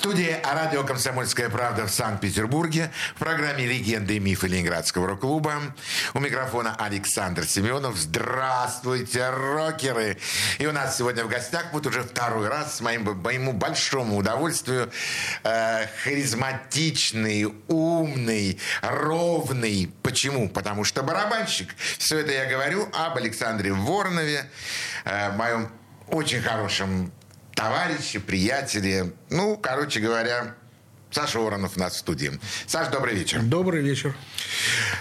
[0.00, 5.52] студии радио «Комсомольская правда» в Санкт-Петербурге в программе «Легенды и мифы Ленинградского рок-клуба».
[6.14, 7.98] У микрофона Александр Семенов.
[7.98, 10.16] Здравствуйте, рокеры!
[10.58, 14.90] И у нас сегодня в гостях, вот уже второй раз, с моим, моему большому удовольствию,
[15.44, 19.92] э, харизматичный, умный, ровный.
[20.02, 20.48] Почему?
[20.48, 21.74] Потому что барабанщик.
[21.98, 24.48] Все это я говорю об Александре Воронове,
[25.04, 25.70] э, моем
[26.08, 27.12] очень хорошем
[27.60, 29.12] товарищи, приятели.
[29.28, 30.54] Ну, короче говоря,
[31.10, 32.40] Саша Воронов у нас в студии.
[32.66, 33.42] Саш, добрый вечер.
[33.42, 34.16] Добрый вечер.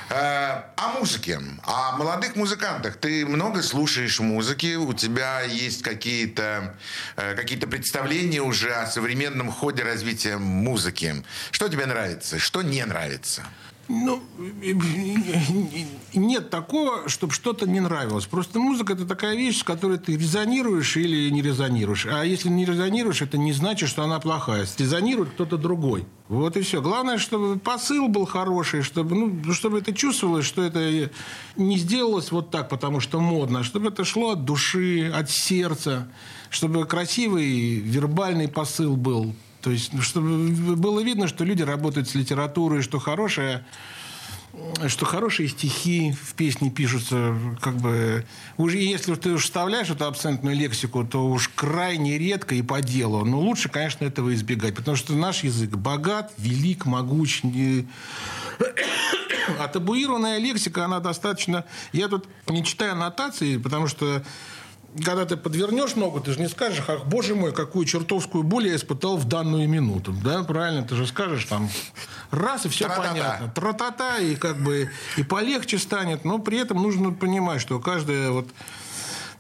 [0.10, 2.98] Э, о музыке, о молодых музыкантах.
[2.98, 6.76] Ты много слушаешь музыки, у тебя есть какие-то
[7.16, 11.24] э, какие представления уже о современном ходе развития музыки.
[11.52, 13.44] Что тебе нравится, что не нравится?
[13.92, 14.22] Ну,
[16.14, 18.28] нет такого, чтобы что-то не нравилось.
[18.28, 22.06] Просто музыка– это такая вещь, с которой ты резонируешь или не резонируешь.
[22.06, 24.68] А если не резонируешь, это не значит, что она плохая.
[24.78, 26.06] Резонирует кто-то другой.
[26.28, 26.84] Вот и все.
[26.84, 31.10] Главное, чтобы посыл был хороший, чтобы, ну, чтобы это чувствовалось, что это
[31.56, 36.08] не сделалось вот так, потому что модно, а чтобы это шло от души, от сердца,
[36.52, 39.34] чтобы красивый вербальный посыл был.
[39.62, 43.66] То есть, ну, чтобы было видно, что люди работают с литературой, что хорошая
[44.88, 48.26] что хорошие стихи в песне пишутся, как бы...
[48.58, 53.24] Уже если ты уж вставляешь эту абсентную лексику, то уж крайне редко и по делу.
[53.26, 57.44] Но лучше, конечно, этого избегать, потому что наш язык богат, велик, могуч.
[57.44, 57.88] Не...
[59.58, 61.66] А табуированная лексика, она достаточно...
[61.92, 64.24] Я тут не читаю аннотации, потому что
[65.04, 68.76] когда ты подвернешь ногу, ты же не скажешь, ах, боже мой, какую чертовскую боль я
[68.76, 70.14] испытал в данную минуту.
[70.24, 70.84] Да, правильно?
[70.84, 71.70] Ты же скажешь там
[72.32, 73.08] раз, и все Тра-та-та.
[73.10, 73.52] понятно.
[73.56, 76.26] Тра-та-та, и как бы и полегче станет.
[76.26, 78.48] Но при этом нужно понимать, что каждая вот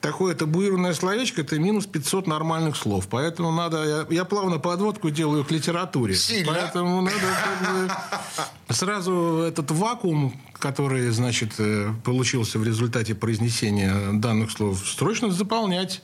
[0.01, 3.07] такое табуированное словечко– это минус 500 нормальных слов.
[3.09, 4.05] Поэтому надо...
[4.09, 6.15] Я, я плавно подводку делаю к литературе.
[6.15, 6.53] Сильно.
[6.53, 14.51] Поэтому надо как бы, сразу этот вакуум, который, значит, э, получился в результате произнесения данных
[14.51, 16.01] слов, срочно заполнять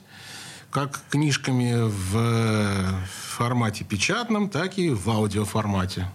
[0.72, 3.06] как книжками в
[3.38, 6.08] формате печатном, так и в аудиоформате.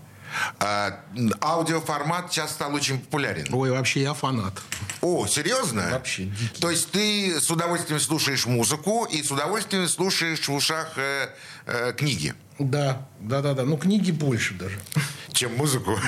[0.58, 1.00] А,
[1.40, 3.46] аудиоформат сейчас стал очень популярен.
[3.52, 4.54] Ой, вообще я фанат.
[5.00, 5.88] О, серьезно?
[5.90, 6.60] Вообще дикий.
[6.60, 11.28] То есть ты с удовольствием слушаешь музыку и с удовольствием слушаешь в ушах э,
[11.66, 12.34] э, книги?
[12.58, 13.64] Да, да, да, да.
[13.64, 14.78] Ну, книги больше даже.
[15.32, 15.98] Чем музыку?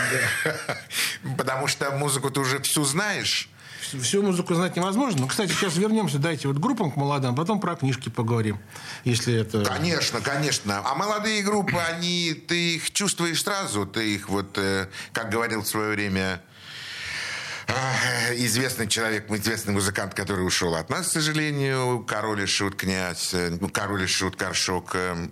[0.45, 0.77] Да.
[1.39, 3.49] Потому что музыку ты уже всю знаешь
[3.83, 5.23] всю музыку знать невозможно.
[5.23, 8.59] Но, кстати, сейчас вернемся, дайте вот группам к молодым, потом про книжки поговорим,
[9.05, 9.65] если это...
[9.65, 10.83] Конечно, конечно.
[10.85, 15.67] А молодые группы, они, ты их чувствуешь сразу, ты их вот, э, как говорил в
[15.67, 16.43] свое время
[18.35, 23.57] известный человек, известный музыкант, который ушел от нас, к сожалению, король и шут, князь, э,
[23.61, 25.29] ну, король и шут, Коршок, э,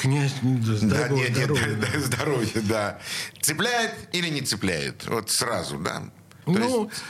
[0.00, 2.00] Князь, да, здоровье, да, нет, здоровье, нет, да.
[2.00, 2.98] здоровье, да.
[3.40, 5.06] Цепляет или не цепляет?
[5.06, 6.10] Вот сразу, да?
[6.44, 7.02] То ну, есть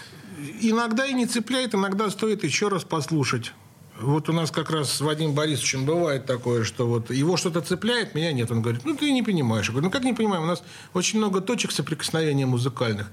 [0.61, 3.53] иногда и не цепляет, иногда стоит еще раз послушать.
[4.01, 8.15] Вот у нас как раз с Вадимом Борисовичем бывает такое, что вот его что-то цепляет,
[8.15, 8.51] меня нет.
[8.51, 9.67] Он говорит, ну ты не понимаешь.
[9.67, 10.63] Я говорю, ну как не понимаю, у нас
[10.95, 13.11] очень много точек соприкосновения музыкальных.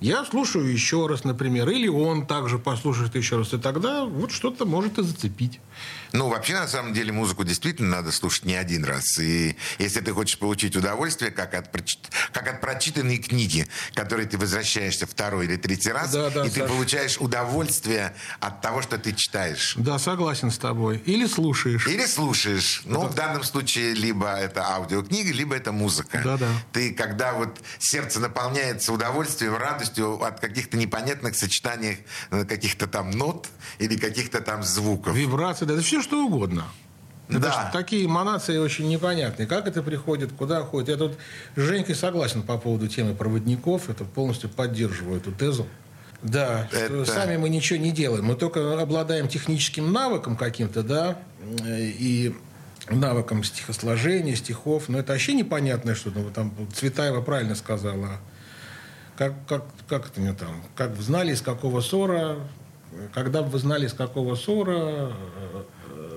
[0.00, 4.66] Я слушаю еще раз, например, или он также послушает еще раз, и тогда вот что-то
[4.66, 5.60] может и зацепить.
[6.12, 9.18] Ну, вообще, на самом деле, музыку действительно надо слушать не один раз.
[9.18, 11.68] И если ты хочешь получить удовольствие, как от,
[12.32, 16.60] как от прочитанной книги, которой ты возвращаешься второй или третий раз, да, да, и Саша.
[16.60, 19.74] ты получаешь удовольствие от того, что ты читаешь.
[19.76, 21.02] Да, согласен с тобой.
[21.04, 21.88] Или слушаешь.
[21.88, 22.82] Или слушаешь.
[22.84, 23.08] Ну, да.
[23.08, 26.20] в данном случае, либо это аудиокнига, либо это музыка.
[26.22, 26.48] Да, да.
[26.72, 31.98] Ты, когда вот сердце наполняется удовольствием, радостью от каких-то непонятных сочетаний
[32.30, 33.48] э, каких-то там нот
[33.78, 35.16] или каких-то там звуков.
[35.16, 36.64] Вибрации, да, это все что угодно.
[37.28, 37.70] Да.
[37.72, 39.46] Такие эманации очень непонятные.
[39.46, 40.88] Как это приходит, куда ходит.
[40.90, 41.16] Я тут
[41.56, 43.88] с Женькой согласен по поводу темы проводников.
[43.88, 45.66] Это полностью поддерживаю эту тезу.
[46.22, 47.04] Да, это...
[47.04, 48.24] сами мы ничего не делаем.
[48.24, 51.18] Мы только обладаем техническим навыком каким-то, да,
[51.66, 52.34] и
[52.88, 54.88] навыком стихосложения, стихов.
[54.88, 56.20] Но это вообще непонятное что-то.
[56.20, 58.20] Ну, там Цветаева правильно сказала.
[59.16, 60.62] Как, как, как это мне там?
[60.74, 62.38] Как знали, из какого ссора,
[63.12, 65.12] когда бы вы знали, из какого ссора,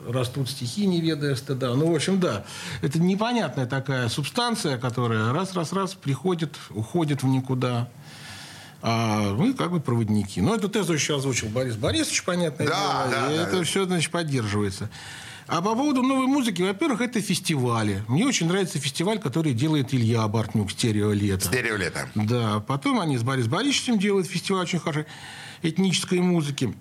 [0.07, 1.73] растут стихи, не ведая стыда.
[1.75, 2.45] Ну, в общем, да,
[2.81, 7.89] это непонятная такая субстанция, которая раз-раз-раз приходит, уходит в никуда.
[8.81, 10.39] А мы как бы проводники.
[10.39, 12.65] Но эту тезу еще озвучил Борис Борисович, понятно.
[12.65, 13.63] Да, да, и да, это да.
[13.63, 14.89] все, значит, поддерживается.
[15.47, 18.03] А по поводу новой музыки, во-первых, это фестивали.
[18.07, 21.47] Мне очень нравится фестиваль, который делает Илья Бортнюк «Стерео лето».
[21.47, 22.07] Стерео лето.
[22.15, 25.07] Да, потом они с Борисом Борисовичем делают фестиваль очень хороший
[25.61, 26.73] этнической музыки.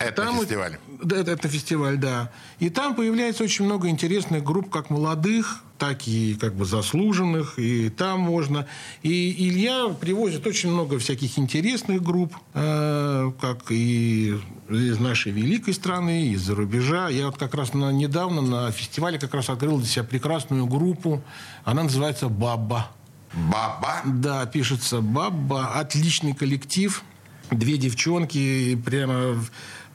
[0.00, 0.78] Это Там фестиваль.
[1.02, 2.30] Да, это, это фестиваль, да.
[2.58, 7.58] И там появляется очень много интересных групп, как молодых, так и как бы заслуженных.
[7.58, 8.66] И там можно.
[9.02, 14.38] И Илья привозит очень много всяких интересных групп, э, как и
[14.70, 17.10] из нашей великой страны, и из-за рубежа.
[17.10, 21.22] Я вот как раз на, недавно на фестивале как раз открыл для себя прекрасную группу.
[21.64, 22.88] Она называется «Баба».
[23.34, 24.00] Баба.
[24.06, 25.74] Да, пишется Баба.
[25.74, 27.04] Отличный коллектив.
[27.50, 28.38] Две девчонки.
[28.38, 29.36] и Прямо...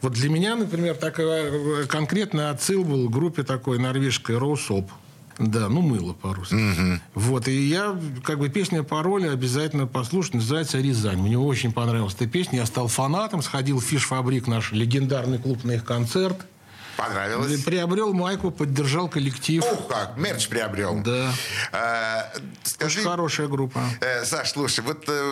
[0.01, 4.89] Вот для меня, например, такой конкретный отсыл был группе такой норвежской Роусоп.
[5.37, 7.01] Да, ну мыло по-русски.
[7.13, 11.17] Вот, и я, как бы, песня пароля обязательно послушать, называется «Рязань».
[11.17, 15.71] Мне очень понравилась эта песня, я стал фанатом, сходил в Фиш-фабрик, наш легендарный клуб на
[15.71, 16.45] их концерт,
[16.97, 17.63] Понравилось?
[17.63, 19.63] приобрел майку, поддержал коллектив.
[19.63, 21.01] Ух, как, мерч приобрел.
[21.01, 21.33] Да,
[21.71, 22.31] А,
[22.63, 23.81] скажи, очень хорошая группа.
[24.01, 25.31] Э, Саш, слушай, вот э,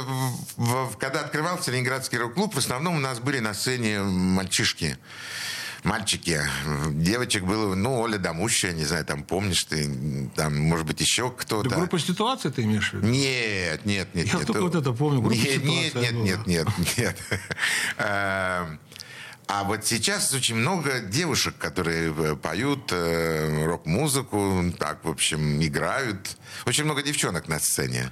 [0.57, 4.97] в- когда открывался Ленинградский рок-клуб, в основном у нас были на сцене мальчишки.
[5.83, 6.39] Мальчики.
[6.91, 11.69] Девочек было, ну, Оля Домущая, не знаю, там, помнишь ты, там, может быть, еще кто-то.
[11.69, 13.07] Да, группа ситуации ты имеешь в виду?
[13.07, 14.27] Нет, нет, нет.
[14.27, 14.47] Я нет.
[14.47, 16.23] только вот это помню, группа Нет, нет, «Ситуация» нет, была.
[16.47, 17.17] нет, нет, нет.
[17.97, 18.69] А
[19.47, 26.37] а вот сейчас очень много девушек, которые э, поют э, рок-музыку, так, в общем, играют.
[26.65, 28.11] Очень много девчонок на сцене.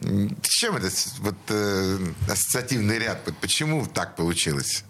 [0.00, 0.88] С чем это
[1.20, 1.98] вот э,
[2.30, 3.22] ассоциативный ряд?
[3.40, 4.84] Почему так получилось?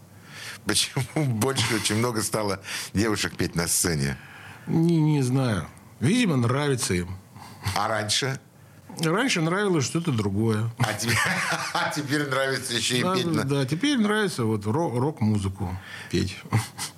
[0.65, 2.61] Почему больше очень много стало
[2.93, 4.19] девушек петь на сцене?
[4.67, 5.69] Не, не знаю.
[6.01, 7.17] Видимо, нравится им.
[7.75, 8.41] А раньше?
[9.03, 10.71] Раньше нравилось что-то другое.
[10.79, 11.19] А теперь,
[11.75, 13.45] а теперь нравится еще и Да, петь на...
[13.45, 15.77] да, теперь нравится вот ро- рок-музыку
[16.11, 16.37] петь.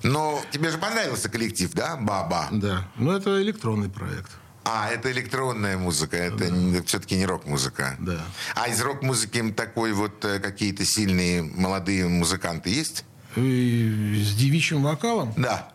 [0.02, 1.96] Но тебе же понравился коллектив, да?
[1.96, 2.48] Баба.
[2.52, 2.88] Да.
[2.96, 4.30] Но это электронный проект.
[4.64, 6.52] А, это электронная музыка, это
[6.84, 7.96] все-таки не рок-музыка.
[8.00, 8.20] Да.
[8.54, 13.04] А из рок-музыки такой вот э, какие-то сильные молодые музыканты есть?
[13.36, 15.32] И с девичьим вокалом.
[15.38, 15.72] Да.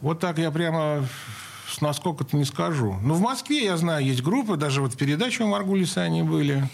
[0.00, 1.08] Вот так я прямо
[1.80, 2.96] насколько-то не скажу.
[3.02, 6.68] Но в Москве, я знаю, есть группы, даже вот в передаче у Маргулиса они были.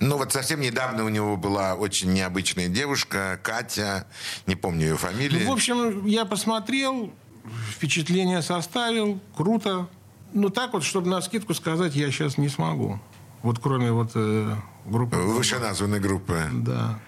[0.00, 4.06] Ну вот совсем недавно у него была очень необычная девушка, Катя,
[4.46, 5.42] не помню ее фамилию.
[5.44, 7.12] Ну, в общем, я посмотрел,
[7.72, 9.88] впечатление составил, круто.
[10.32, 13.00] Ну, так вот, чтобы на скидку сказать, я сейчас не смогу.
[13.42, 14.54] Вот кроме вот э,
[14.84, 15.16] группы.
[15.16, 16.42] Вышеназванной группы.
[16.52, 17.00] Да.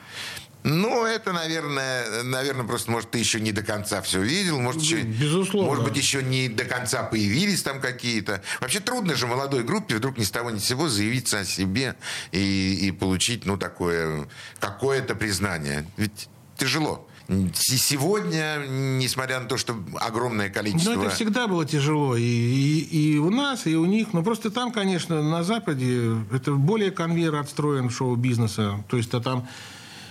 [0.63, 5.01] Ну, это, наверное, наверное, просто, может, ты еще не до конца все видел, может, еще,
[5.03, 5.69] безусловно.
[5.69, 8.43] может быть, еще не до конца появились там какие-то.
[8.61, 11.97] Вообще трудно же молодой группе вдруг ни с того ни с сего заявиться о себе
[12.33, 14.29] и, и получить, ну, такое,
[14.59, 15.87] какое-то признание.
[15.97, 16.29] Ведь
[16.59, 17.07] тяжело.
[17.55, 20.95] Сегодня, несмотря на то, что огромное количество...
[20.95, 22.17] Ну, это всегда было тяжело.
[22.17, 24.13] И, и, и у нас, и у них.
[24.13, 28.85] Но просто там, конечно, на Западе это более конвейер отстроен шоу-бизнеса.
[28.89, 29.49] То есть -то там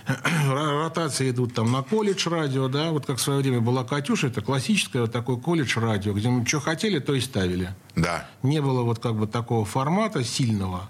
[0.50, 4.42] ротации идут там на колледж радио, да, вот как в свое время была Катюша, это
[4.42, 7.74] классическое вот такое колледж радио, где мы что хотели, то и ставили.
[7.96, 8.28] Да.
[8.44, 10.90] Не было вот как бы такого формата сильного.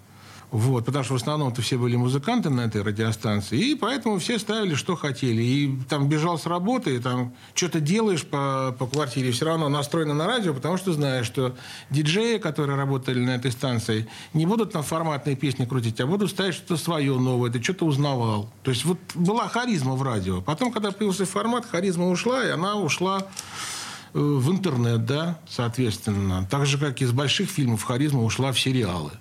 [0.52, 4.74] Вот, потому что в основном-то все были музыканты на этой радиостанции, и поэтому все ставили,
[4.74, 5.44] что хотели.
[5.44, 10.16] И там бежал с работы, и там что-то делаешь по, по квартире, все равно настроено
[10.16, 11.56] на радио, потому что знаешь, что
[11.92, 16.56] диджеи, которые работали на этой станции, не будут там форматные песни крутить, а будут ставить
[16.56, 18.52] что-то свое новое, ты что-то узнавал.
[18.64, 20.42] То есть вот была харизма в радио.
[20.42, 26.48] Потом, когда появился формат, харизма ушла, и она ушла э, в интернет, да, соответственно.
[26.50, 29.12] Так же, как из больших фильмов харизма ушла в сериалы.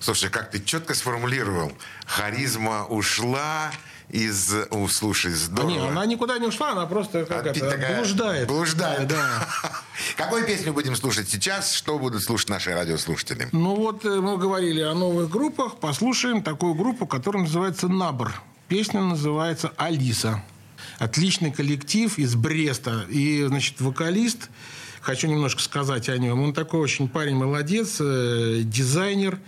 [0.00, 1.72] Слушай, как ты четко сформулировал.
[2.06, 3.70] Харизма ушла
[4.08, 4.54] из...
[4.70, 5.68] О, слушай, А здорово.
[5.70, 8.46] не, она никуда не ушла, она просто как это, такая- блуждает.
[8.48, 9.08] Блуждает.
[9.08, 9.48] Да.
[10.16, 11.72] Какую песню будем слушать сейчас?
[11.72, 13.48] Что будут слушать наши радиослушатели?
[13.52, 15.76] Ну вот э, мы говорили о новых группах.
[15.78, 18.32] Послушаем такую группу, которая называется «Набор».
[18.68, 20.42] Песня называется «Алиса».
[20.98, 23.06] Отличный коллектив из Бреста.
[23.08, 24.48] И, значит, вокалист,
[25.06, 29.38] хочу немножко сказать о нем, он такой очень парень молодец, э, дизайнер.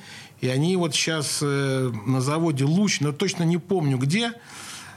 [0.41, 4.35] И они вот сейчас э, на заводе «Луч», но точно не помню где,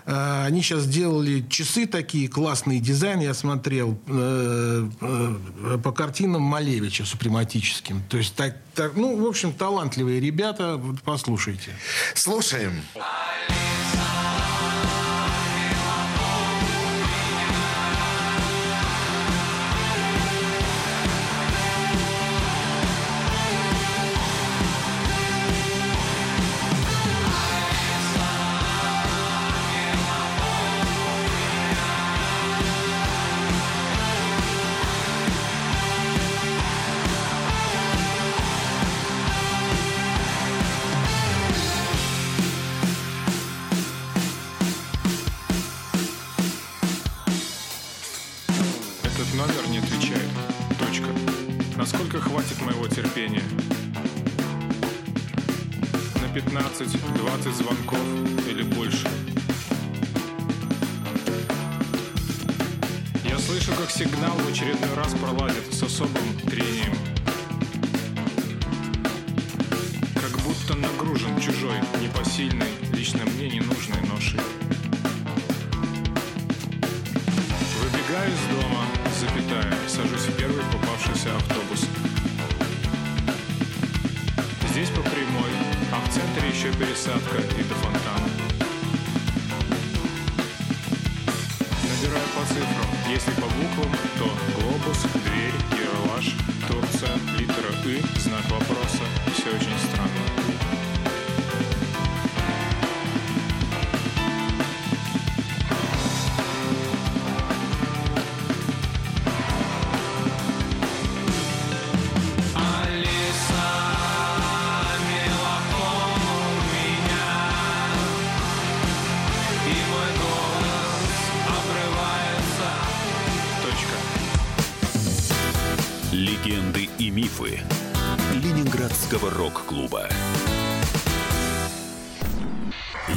[0.06, 7.06] э, они сейчас сделали часы такие, классные дизайн, я смотрел, э, э, по картинам Малевича
[7.06, 8.03] супрематическим.
[8.08, 11.72] То есть, так, так, ну, в общем, талантливые ребята, вот послушайте.
[12.13, 12.74] Слушаем.
[12.94, 14.21] Алиса,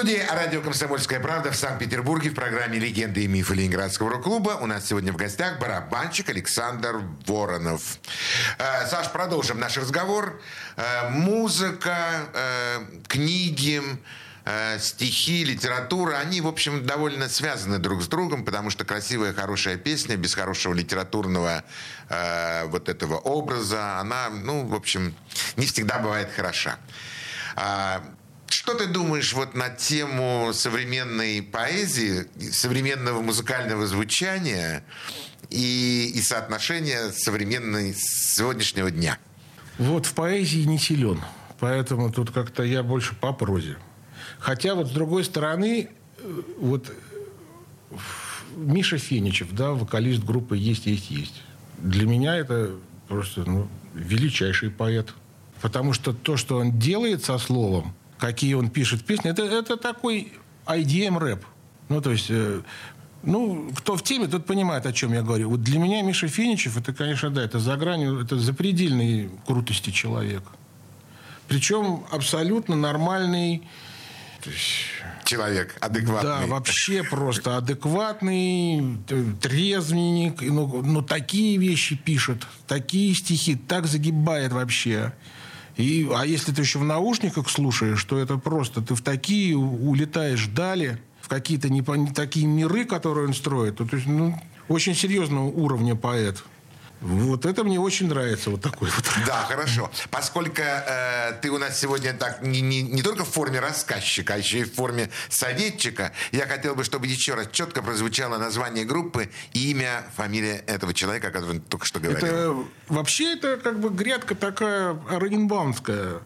[0.00, 4.86] Студии радио «Комсомольская правда» в Санкт-Петербурге в программе «Легенды и мифы Ленинградского рок-клуба» у нас
[4.86, 7.98] сегодня в гостях барабанщик Александр Воронов.
[8.56, 10.40] Э, Саш, продолжим наш разговор.
[10.78, 12.78] Э, музыка, э,
[13.08, 13.82] книги,
[14.78, 20.16] стихи, литература, они, в общем, довольно связаны друг с другом, потому что красивая, хорошая песня
[20.16, 21.62] без хорошего литературного
[22.64, 25.14] вот этого образа, она, ну, в общем,
[25.56, 26.78] не всегда бывает хороша.
[27.54, 28.02] А,
[28.50, 34.84] Что ты думаешь вот на тему современной поэзии, современного музыкального звучания
[35.50, 39.18] и, и соотношения современной сегодняшнего дня?
[39.78, 41.20] Вот в поэзии не силен.
[41.60, 43.76] Поэтому тут как-то я больше по прозе.
[44.40, 45.88] Хотя вот с другой стороны,
[46.18, 47.96] э, вот э,
[48.56, 51.42] Миша Феничев, да, вокалист группы «Есть, есть, есть».
[51.78, 52.72] Для меня это
[53.06, 55.14] просто ну, величайший поэт.
[55.62, 60.32] Потому что то, что он делает со словом, какие он пишет песни, это, это такой
[60.66, 61.44] IDM-рэп.
[61.88, 62.60] Ну, то есть, э,
[63.22, 65.50] ну, кто в теме, тот понимает, о чем я говорю.
[65.50, 70.42] Вот для меня Миша Феничев, это, конечно, да, это за гранью, это запредельной крутости человек.
[71.48, 73.66] Причем абсолютно нормальный,
[75.24, 76.30] Человек адекватный.
[76.30, 78.98] да, вообще просто адекватный,
[79.40, 85.12] трезвенник, ну, ну, такие вещи пишет, такие стихи, так загибает вообще.
[85.76, 90.46] И, а если ты еще в наушниках слушаешь, то это просто, ты в такие улетаешь
[90.46, 93.76] дали, в какие-то не, не такие миры, которые он строит.
[93.76, 96.42] То есть, ну, очень серьезного уровня поэт.
[97.00, 99.04] Вот это мне очень нравится, вот такой вот.
[99.26, 99.90] Да, хорошо.
[100.10, 104.36] Поскольку э, ты у нас сегодня так не, не, не только в форме рассказчика, а
[104.36, 109.30] еще и в форме советчика, я хотел бы, чтобы еще раз четко прозвучало название группы
[109.54, 112.26] имя, фамилия этого человека, о котором ты только что говорил.
[112.26, 112.56] Это
[112.88, 116.20] вообще это как бы грядка такая оренбаумская.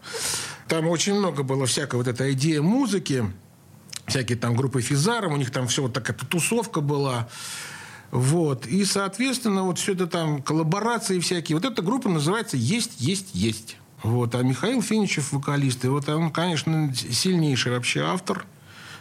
[0.67, 3.31] Там очень много было всякой вот этой идеи музыки,
[4.07, 7.29] всякие там группы Физаром, у них там все вот такая тусовка была.
[8.11, 8.65] Вот.
[8.67, 11.57] И, соответственно, вот все это там, коллаборации всякие.
[11.57, 13.77] Вот эта группа называется «Есть, есть, есть».
[14.03, 14.35] Вот.
[14.35, 18.45] А Михаил Финичев, вокалист, и вот он, конечно, сильнейший вообще автор.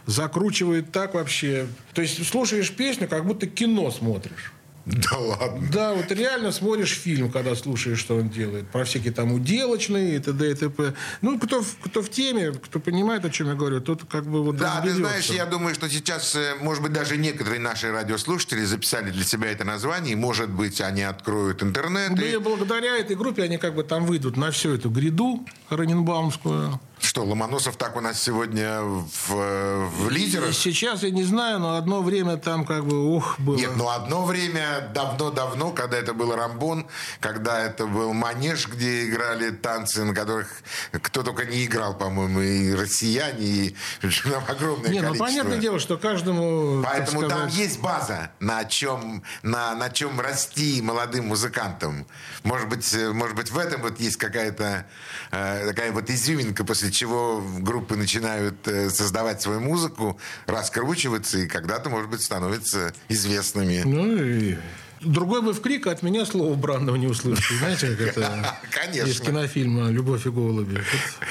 [0.07, 1.67] Закручивает так вообще.
[1.95, 4.53] То есть слушаешь песню, как будто кино смотришь.
[5.11, 5.69] Да ладно.
[5.73, 8.69] Да, вот реально смотришь фильм, когда слушаешь, что он делает.
[8.69, 10.51] Про всякие там уделочные и т.д.
[10.51, 10.95] и т.п.
[11.23, 14.43] Ну, кто, в- кто в теме, кто понимает, о чем я говорю, тот как бы
[14.45, 18.63] вот Да, ты знаешь, я думаю, что сейчас, э, может быть, даже некоторые наши радиослушатели
[18.65, 22.11] записали для себя это название, и, может быть, они откроют интернет.
[22.11, 25.47] Ну, и- и благодаря этой группе они как бы там выйдут на всю эту гряду
[25.71, 26.79] Раненбаумскую.
[27.05, 30.55] Что, Ломоносов так у нас сегодня в, в лидерах?
[30.55, 33.57] сейчас я не знаю, но одно время там как бы, ух, было.
[33.57, 36.87] Нет, ну одно время, давно-давно, когда это был Рамбон,
[37.21, 40.49] когда это был Манеж, где играли танцы, на которых
[40.93, 45.27] кто только не играл, по-моему, и россияне, и там огромное Не, ну количество.
[45.27, 50.81] понятное дело, что каждому, Поэтому там сказать, есть база, на чем, на, на чем расти
[50.81, 52.07] молодым музыкантам.
[52.45, 54.87] Может быть, э, может быть, в этом вот есть какая-то
[55.33, 61.91] э, такая вот изюминка, после чего группы начинают э, создавать свою музыку, раскручиваться и когда-то,
[61.91, 63.83] может быть, становятся известными.
[63.85, 64.57] Ну и
[65.05, 67.57] Другой бы в крик от меня слова бранного не услышал.
[67.59, 69.11] Знаете, как это Конечно.
[69.11, 70.83] из кинофильма «Любовь и голуби».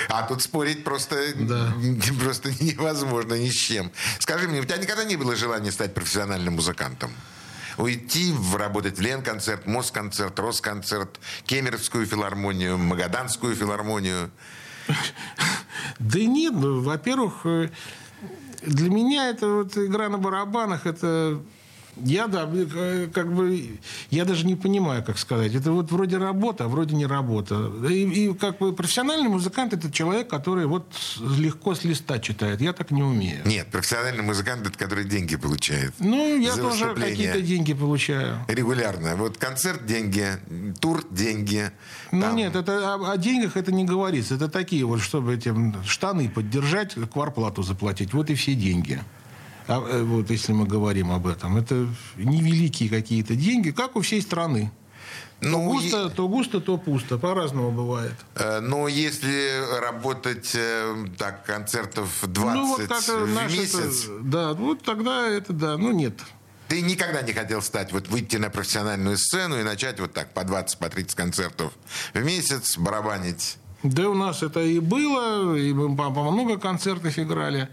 [0.09, 1.73] А тут спорить просто, Да.
[2.23, 3.91] просто невозможно ни с чем.
[4.19, 7.11] Скажи мне, у тебя никогда не было желания стать профессиональным музыкантом?
[7.77, 14.29] Уйти, в, работать в Ленконцерт, Москонцерт, Росконцерт, Кемеровскую филармонию, Магаданскую филармонию.
[15.99, 17.69] Да нет, ну, во-первых, э,
[18.61, 21.39] для меня это вот игра на барабанах, это
[21.97, 23.77] я, да, э, как бы,
[24.09, 25.53] я даже не понимаю, как сказать.
[25.53, 27.71] Это вот вроде работа, а вроде не работа.
[27.89, 30.85] И, и как бы профессиональный музыкант– это человек, который вот
[31.37, 32.61] легко с листа читает.
[32.61, 33.41] Я так не умею.
[33.45, 35.93] Нет, профессиональный музыкант, это который деньги получает.
[35.99, 38.39] Ну, я тоже какие-то деньги получаю.
[38.47, 39.15] Регулярно.
[39.15, 40.27] Вот концерт– деньги,
[40.79, 41.71] тур– деньги.
[42.11, 44.35] Ну Там- нет, это о, о деньгах это не говорится.
[44.35, 45.53] Это такие вот, чтобы эти
[45.85, 48.13] штаны поддержать, кварплату заплатить.
[48.13, 49.01] Вот и все деньги.
[49.67, 51.57] А, э, вот если мы говорим об этом.
[51.57, 54.71] Это невеликие какие-то деньги, как у всей страны.
[55.41, 57.17] То Ну, густо, то густо, то пусто.
[57.17, 58.13] По-разному бывает.
[58.35, 64.19] Э, Но если работать э, так концертов 20 ну, вот как э, в месяц, это-
[64.21, 65.77] да, вот тогда это да.
[65.77, 66.13] Ну, нет.
[66.69, 70.43] ты никогда не хотел стать, вот выйти на профессиональную сцену и начать вот так по
[70.43, 71.73] 20, по 30 концертов
[72.13, 73.57] в месяц барабанить.
[73.83, 77.67] Да у нас это и было, и мы по, по много концертов играли.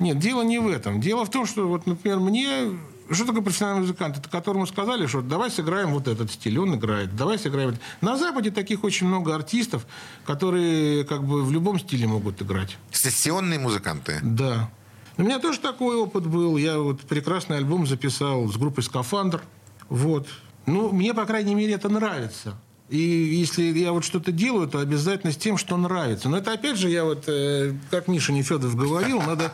[0.00, 1.00] Нет, дело не в этом.
[1.00, 2.70] Дело в том, что, вот, например, мне...
[3.10, 4.16] Что такое профессиональный музыкант?
[4.16, 7.14] Это которому сказали, что давай сыграем вот этот стиль, он играет.
[7.14, 7.76] Давай сыграем...
[8.00, 9.86] На Западе таких очень много артистов,
[10.24, 12.76] которые как бы в любом стиле могут играть.
[12.90, 14.18] Сессионные музыканты.
[14.22, 14.70] Да.
[15.18, 16.56] У меня тоже такой опыт был.
[16.56, 19.42] Я вот прекрасный альбом записал с группой «Скафандр».
[19.88, 20.26] Вот.
[20.66, 22.56] Ну, мне, по крайней мере, это нравится.
[22.92, 26.28] И если я вот что-то делаю, то обязательно с тем, что нравится.
[26.28, 29.50] Но это, опять же, я вот, э, как Миша Нефедов говорил, надо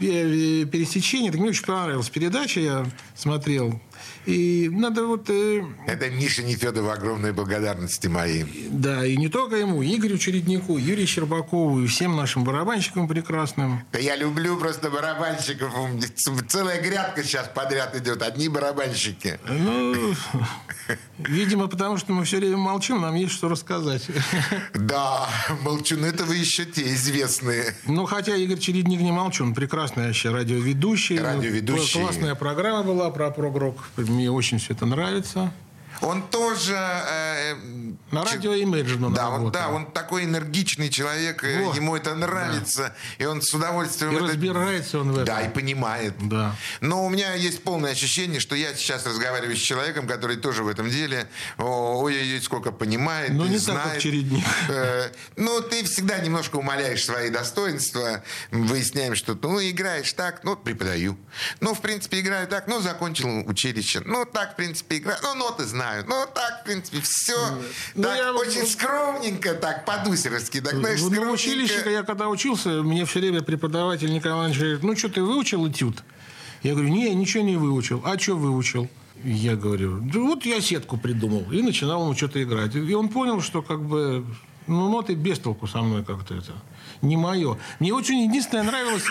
[0.00, 1.30] э, э, пересечение.
[1.30, 3.80] Так мне очень понравилась передача, я смотрел.
[4.24, 5.30] И надо вот...
[5.30, 8.42] Это Миша Нефедова огромные благодарности мои.
[8.68, 13.84] да, и не только ему, Игорю Череднику, Юрию Щербакову и всем нашим барабанщикам прекрасным.
[13.92, 15.72] Да я люблю просто барабанщиков.
[16.48, 18.22] Целая грядка сейчас подряд идет.
[18.22, 19.38] Одни барабанщики.
[19.48, 20.14] Ну,
[21.18, 24.06] видимо, потому что мы все время молчим, нам есть что рассказать.
[24.74, 25.28] Да,
[25.62, 27.74] молчуны это вы еще те известные.
[27.86, 31.18] Ну, хотя Игорь Чередник не молчун, прекрасный вообще радиоведущий.
[31.18, 32.00] Радиоведущий.
[32.00, 33.88] Классная программа была про прогрок.
[33.96, 35.52] Мне очень все это нравится.
[36.00, 36.74] Он тоже...
[36.76, 37.54] э,
[38.10, 41.76] На ч- радио Imagine Да, он, да, он такой энергичный человек, э, Вот.
[41.76, 44.12] ему это нравится, и он с удовольствием...
[44.12, 45.24] И это- разбирается он в этом.
[45.26, 46.14] Да, и понимает.
[46.28, 46.54] Да.
[46.80, 50.68] Но у меня есть полное ощущение, что я сейчас разговариваю с человеком, который тоже в
[50.68, 51.28] этом деле
[51.58, 53.92] ой-ой-ой, сколько понимает, Но и не так, знает.
[53.94, 54.44] как Чередник.
[54.68, 61.16] Э, Ну, ты всегда немножко умаляешь свои достоинства, выясняем, что ну, играешь так, ну, преподаю.
[61.60, 64.02] Ну, в принципе, играю так, ну, закончил училище.
[64.04, 65.18] Ну, так, в принципе, играю.
[65.22, 65.85] Ну, ноты знаю.
[66.06, 67.36] Ну, так, в принципе, все.
[67.94, 70.60] Ну, так, я вот- очень скромненько, так, по-дусеровски.
[70.60, 71.34] Так, знаешь, Ну, скромненько.
[71.34, 75.68] училище, я когда учился, мне все время преподаватель Николай Иванович говорит, ну что, ты выучил
[75.68, 76.02] этюд?
[76.62, 78.02] Я говорю, не, я ничего не выучил.
[78.04, 78.88] А что выучил?
[79.24, 81.50] Я говорю, да вот я сетку придумал.
[81.50, 82.74] И начинал ему что-то играть.
[82.74, 84.24] И он понял, что как бы,
[84.66, 86.52] ну, ноты без толку со мной как-то это.
[87.02, 87.58] Не мое.
[87.80, 89.04] Мне очень единственное нравилось,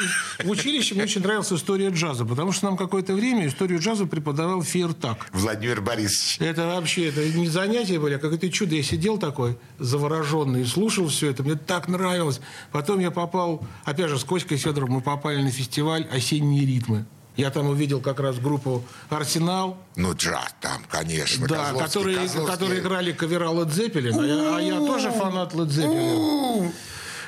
[0.43, 4.61] в училище мне очень нравилась история джаза, потому что нам какое-то время историю джаза преподавал
[4.63, 5.27] Фейертак.
[5.33, 6.37] Владимир Борисович.
[6.39, 8.75] Это вообще, это не занятие были, а какое-то чудо.
[8.75, 11.43] Я сидел такой завороженный и слушал все это.
[11.43, 12.39] Мне так нравилось.
[12.71, 17.05] Потом я попал, опять же, с Коськой Федоровым мы попали на фестиваль «Осенние ритмы».
[17.35, 21.45] Я там увидел как раз группу «Арсенал», Ну, джаз там, конечно.
[21.47, 22.53] да, Козловский, которые, Козловский.
[22.53, 26.71] которые играли кавера Led Zeppelin, а я, а я тоже фанат Zeppelin.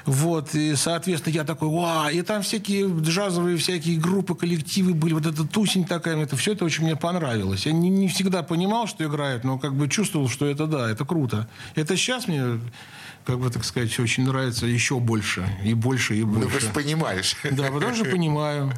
[0.08, 5.26] Вот, и, соответственно, я такой, вау, и там всякие джазовые всякие группы, коллективы были, вот
[5.26, 7.65] эта тусень такая, это все это очень мне понравилось.
[7.65, 11.04] Я не, не всегда понимал, что играют, но как бы чувствовал, что это да, это
[11.04, 11.50] круто.
[11.76, 12.58] Это сейчас мне,
[13.26, 16.62] как бы так сказать, очень нравится еще больше, и больше, и Ну, ты больше.
[16.62, 17.36] же понимаешь.
[17.43, 18.72] Да, потому что понимаю.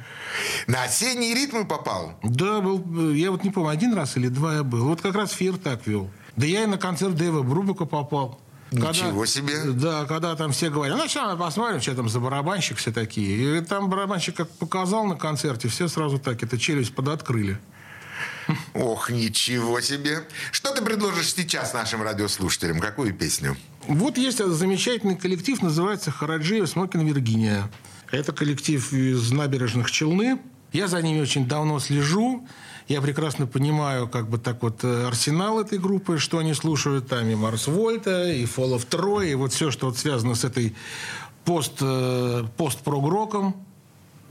[0.65, 2.13] На осенние ритмы попал.
[2.23, 4.85] Да, был, я вот не помню, один раз или два я был.
[4.87, 6.09] Вот как раз Фир так вел.
[6.35, 8.39] Да я и на концерт Дэва Брубака попал.
[8.71, 9.63] Ничего себе.
[9.65, 13.57] Да, когда там все говорят, ну, сейчас посмотрим, что там за барабанщик все такие.
[13.57, 17.59] И там барабанщик как показал на концерте, все сразу так, это челюсть подоткрыли.
[18.73, 20.27] Ох, ничего себе.
[20.51, 22.79] Что ты предложишь сейчас нашим радиослушателям?
[22.79, 23.55] Какую песню?
[23.87, 27.69] Вот есть замечательный коллектив, называется «Хараджиев Смокин Виргиния».
[28.11, 30.39] Это коллектив из набережных Челны.
[30.73, 32.47] Я за ними очень давно слежу.
[32.89, 37.29] Я прекрасно понимаю, как бы так вот, э, арсенал этой группы, что они слушают там,
[37.29, 40.75] и Марс Вольта, и Fall of Troy, и вот все, что вот связано с этой
[41.45, 43.55] пост, э, пост-прогроком,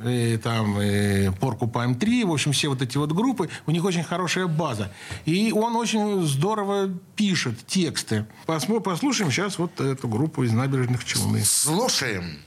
[0.05, 4.03] и там и Porcupine 3, в общем, все вот эти вот группы, у них очень
[4.03, 4.91] хорошая база.
[5.25, 8.27] И он очень здорово пишет тексты.
[8.45, 11.45] Посмо, послушаем сейчас вот эту группу из набережных Челны.
[11.45, 12.39] Слушаем.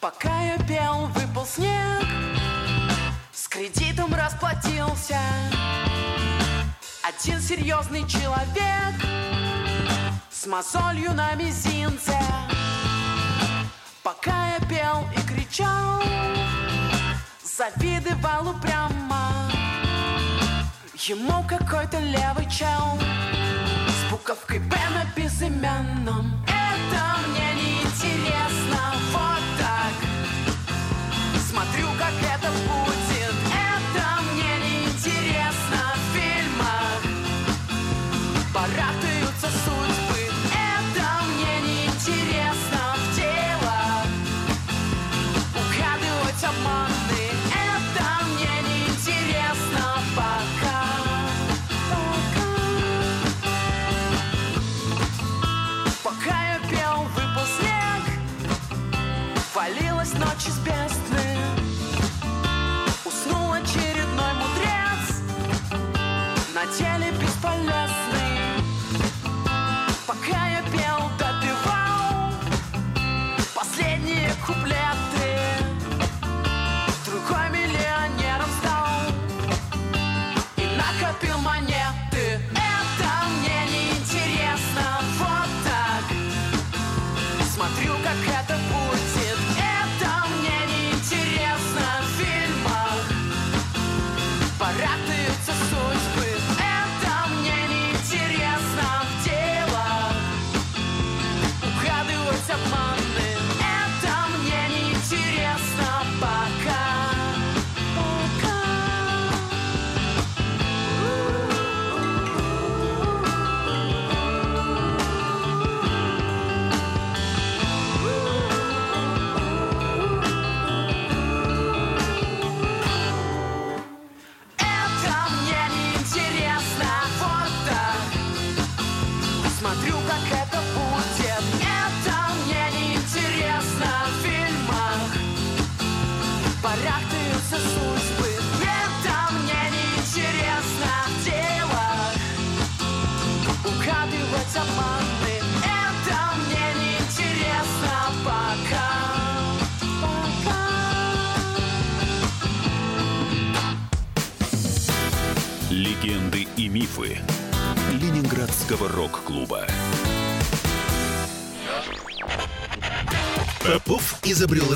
[0.00, 2.33] Пока я пел, выпал снег,
[3.54, 5.16] кредитом расплатился.
[7.04, 8.94] Один серьезный человек
[10.28, 12.18] с мозолью на мизинце.
[14.02, 16.02] Пока я пел и кричал,
[17.44, 19.30] завидовал упрямо.
[20.94, 22.98] Ему какой-то левый чел
[23.88, 26.53] с буковкой «Б» на безымянном.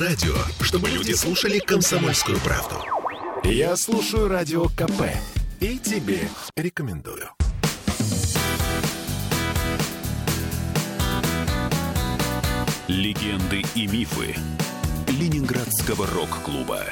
[0.09, 2.77] Радио, чтобы люди слушали комсомольскую правду.
[3.44, 5.03] Я слушаю радио КП
[5.61, 6.21] и тебе
[6.57, 7.29] рекомендую.
[12.87, 14.35] Легенды и мифы
[15.09, 16.87] Ленинградского рок-клуба.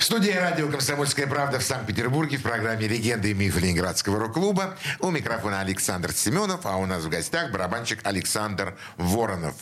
[0.00, 4.78] В студии радио «Комсомольская правда» в Санкт-Петербурге в программе «Легенды и мифы Ленинградского рок-клуба».
[4.98, 9.54] У микрофона Александр Семенов, а у нас в гостях барабанщик Александр Воронов.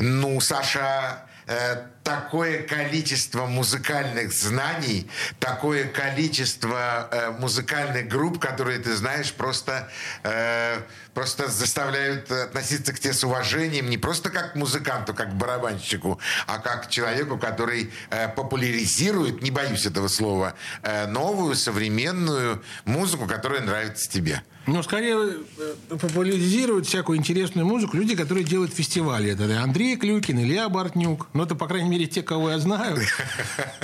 [0.00, 1.76] Ну, Саша, э,
[2.10, 9.88] такое количество музыкальных знаний, такое количество э, музыкальных групп, которые ты знаешь, просто,
[10.24, 10.80] э,
[11.14, 16.18] просто заставляют относиться к тебе с уважением не просто как к музыканту, как к барабанщику,
[16.48, 23.26] а как к человеку, который э, популяризирует, не боюсь этого слова, э, новую современную музыку,
[23.26, 24.42] которая нравится тебе.
[24.66, 25.16] Ну, скорее
[25.58, 29.32] э, популяризируют всякую интересную музыку люди, которые делают фестивали.
[29.32, 31.28] Это Андрей Клюкин, Илья Бортнюк.
[31.32, 32.98] Ну, это, по крайней мере, те, кого я знаю.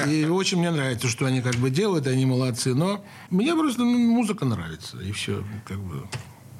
[0.07, 2.74] И очень мне нравится, что они как бы делают, они молодцы.
[2.74, 5.44] Но мне просто ну, музыка нравится, и все.
[5.64, 6.07] Как бы.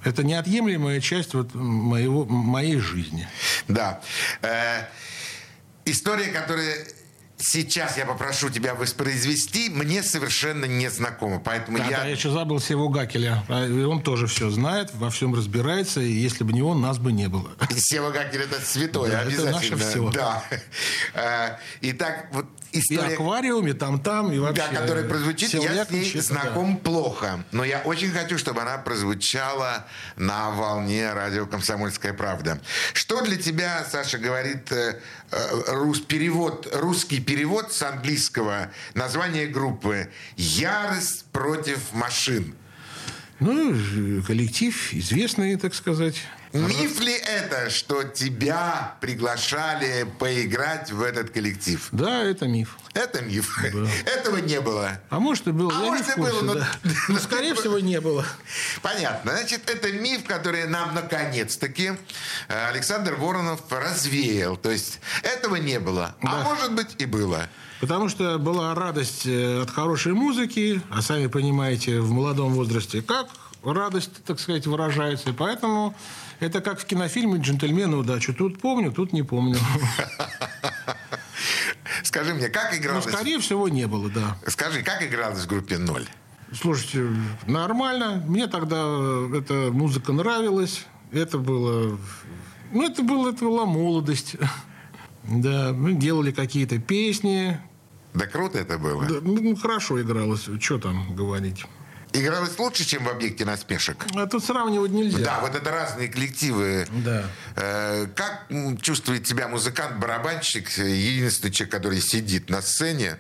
[0.05, 3.29] Это неотъемлемая часть вот моего, моей жизни.
[3.67, 4.01] Да.
[4.43, 4.85] Э,
[5.85, 6.87] история, которая
[7.39, 11.39] сейчас я попрошу тебя воспроизвести, мне совершенно не знакома.
[11.39, 11.97] Поэтому Да, я...
[11.99, 13.45] да, я еще забыл Севу Гакеля.
[13.49, 16.99] А, и Он тоже все знает, во всем разбирается, и если бы не он, нас
[16.99, 17.51] бы не было.
[17.77, 19.53] Сева Гакель это святое, Да, это обязательно.
[19.53, 20.11] наше всё.
[20.11, 20.43] Да.
[21.15, 23.15] Э, Итак, вот И история...
[23.15, 24.65] аквариуме, там-там, и вообще.
[24.73, 26.23] Да, которая прозвучит, Сева я с ней это да.
[26.23, 27.45] знаком плохо.
[27.53, 32.61] Но я очень хочу, чтобы она прозвучала на волне радио «Комсомольская правда».
[32.93, 41.25] Что для тебя, Саша, говорит э, рус, перевод, русский перевод с английского названия группы «Ярость
[41.33, 42.55] против машин»?
[43.39, 43.75] Ну,
[44.27, 46.17] коллектив известный, так сказать.
[46.57, 51.87] Миф ли это, что тебя приглашали поиграть в этот коллектив?
[51.93, 52.77] Да, это миф.
[52.95, 53.59] Это миф.
[54.07, 55.01] Этого не было.
[55.11, 55.73] А может и было.
[55.75, 56.69] А я может не и было, но- да.
[57.09, 58.25] но скорее всего, не было.
[58.83, 59.33] Понятно.
[59.33, 61.93] Значит, это миф, который нам наконец-таки
[62.49, 64.57] э, Александр Воронов развеял.
[64.57, 66.15] То есть этого не было.
[66.23, 66.43] А Да.
[66.45, 67.49] может быть и было.
[67.81, 73.29] Потому что была радость э, от хорошей музыки, а сами понимаете, в молодом возрасте, как
[73.73, 75.31] радость, так сказать, выражается.
[75.31, 75.95] И поэтому
[76.41, 78.33] это как в кинофильме «Джентльмены удачи».
[78.33, 79.59] Тут помню, тут не помню.
[82.03, 83.05] Скажи мне, как игралось...
[83.05, 84.37] скорее всего, не было, да.
[84.47, 86.07] Скажи, как игралось в группе «Ноль»?
[86.53, 87.09] Слушайте,
[87.47, 88.23] нормально.
[88.27, 88.77] Мне тогда
[89.37, 90.87] эта музыка нравилась.
[91.13, 91.99] Это было...
[92.73, 94.37] Ну, это, было, это была молодость.
[95.29, 97.61] Да, мы делали какие-то песни.
[98.15, 99.05] Да круто это было.
[99.07, 100.49] Да, ну, хорошо игралось.
[100.61, 101.67] Что там говорить?
[102.13, 104.07] Игралось лучше, чем в «Объекте насмешек».
[104.15, 105.19] А тут сравнивать нельзя.
[105.19, 106.87] Да, вот это разные коллективы.
[107.05, 107.25] Да.
[107.57, 108.47] Э, Как
[108.81, 113.19] чувствует себя музыкант-барабанщик, э, единственный человек, который сидит на сцене,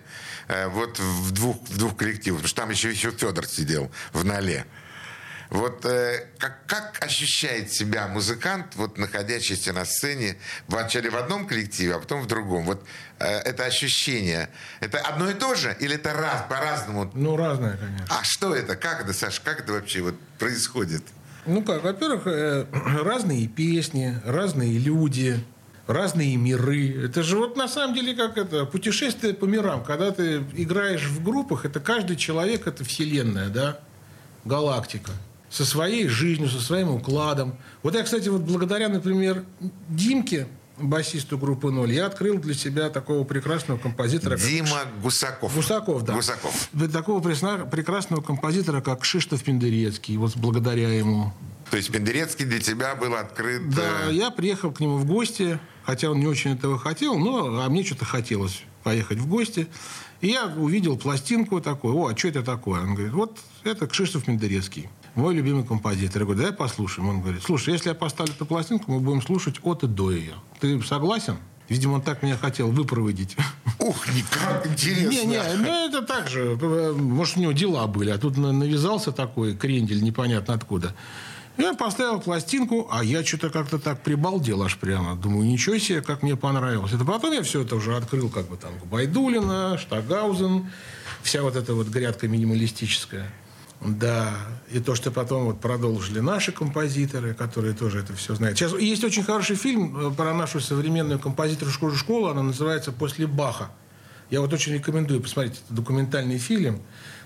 [0.49, 4.25] э, вот в двух, в двух коллективах, потому что там еще, еще Федор сидел в
[4.25, 4.64] ноле.
[5.50, 11.94] Вот э, как, как ощущает себя музыкант, вот находящийся на сцене, вначале в одном коллективе,
[11.94, 12.64] а потом в другом?
[12.64, 12.85] Вот
[13.18, 17.11] э, это ощущение, это одно и то же или это раз, по-разному?
[17.14, 18.06] Ну, разное, конечно.
[18.09, 18.76] А что это?
[18.76, 21.02] Как это, Саша, как это вообще вот происходит?
[21.46, 22.66] Ну как, во-первых, э,
[23.04, 25.38] разные песни, разные люди,
[25.87, 27.04] разные миры.
[27.04, 29.85] Это же вот на самом деле как это путешествие по мирам.
[29.85, 33.78] Когда ты играешь в группах, это каждый человек, это вселенная, да,
[34.44, 35.12] галактика.
[35.50, 37.56] Со своей жизнью, со своим укладом.
[37.82, 39.44] Вот я, кстати, вот благодаря, например,
[39.88, 45.54] Димке, басисту группы «Ноль», я открыл для себя такого прекрасного композитора, как Дима Гусаков.
[45.54, 46.14] Гусаков, да.
[46.14, 46.68] Гусаков.
[46.92, 50.16] Такого прекрасного композитора, как Кшиштоф Пендерецкий.
[50.16, 51.32] Вот благодаря ему.
[51.70, 53.68] То есть Пендерецкий для тебя был открыт...
[53.70, 57.62] Да, э, я приехал к нему в гости, хотя он не очень этого хотел, но
[57.62, 59.66] а мне что-то хотелось поехать в гости.
[60.20, 62.82] И я увидел пластинку такой, о, а что это такое?
[62.82, 66.22] Он говорит, вот это Кшиштоф Мендерецкий, мой любимый композитор.
[66.22, 67.09] Я говорю, давай послушаем.
[67.09, 70.35] Он говорит, слушай, если я поставлю эту пластинку, мы будем слушать от и до ее.
[70.61, 71.37] Ты согласен?
[71.68, 73.37] Видимо, он так меня хотел выпроводить.
[73.81, 75.09] Ух, никак интересно.
[75.09, 76.57] Не, не, ну это так же.
[76.94, 80.94] Может, у него дела были, а тут на- навязался такой крендель непонятно откуда.
[81.59, 85.16] Я поставил пластинку, а я что-то как-то так прибалдел аж прямо.
[85.16, 86.92] Думаю, ничего себе, как мне понравилось.
[86.92, 90.70] Это потом я все это уже открыл, как бы там Байдулина, Штагаузен,
[91.22, 93.33] вся вот эта вот грядка минималистическая.
[93.80, 94.30] Да,
[94.70, 98.58] и то, что потом вот продолжили наши композиторы, которые тоже это все знают.
[98.58, 103.70] Сейчас есть очень хороший фильм э, про нашу современную композиторскую школу, она называется «После Баха».
[104.30, 105.62] Я вот очень рекомендую посмотреть.
[105.64, 106.80] Это документальный фильм.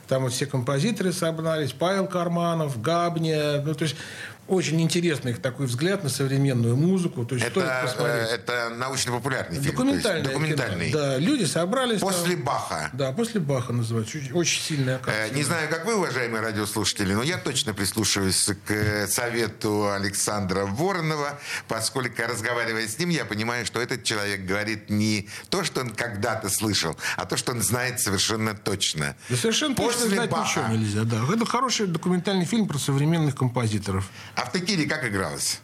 [0.06, 1.72] Там вот все композиторы собрались.
[1.72, 3.62] Павел Карманов, Габня.
[3.62, 3.96] Ну, то есть
[4.50, 7.24] очень интересный такой взгляд на современную музыку.
[7.24, 8.28] То есть стоит Это, посмотреть.
[8.28, 9.70] э, это научно-популярный фильм.
[9.72, 10.22] Документальный.
[10.28, 10.92] документальный.
[10.92, 12.00] Да, люди собрались.
[12.00, 12.08] там.
[12.10, 12.90] После Баха.
[12.92, 14.18] Да, после Баха называется.
[14.18, 15.36] Очень, очень сильная Э, картина.
[15.36, 21.38] Не знаю, как вы, уважаемые радиослушатели, но я точно прислушиваюсь к э, совету Александра Воронова,
[21.68, 26.48] поскольку, разговаривая с ним, я понимаю, что этот человек говорит не то, что он когда-то
[26.48, 29.14] слышал, а то, что он знает совершенно точно.
[29.28, 30.60] Да совершенно точно После знать Баха.
[30.60, 31.04] ничего нельзя.
[31.04, 31.18] Да.
[31.32, 34.08] Это хороший документальный фильм про современных композиторов.
[34.40, 35.60] А в текиле как игралось?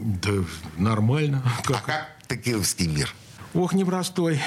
[0.00, 0.32] Да,
[0.78, 1.42] нормально.
[1.44, 1.84] А Как?
[1.84, 3.14] как текиловский мир?
[3.52, 4.40] Ох, непростой.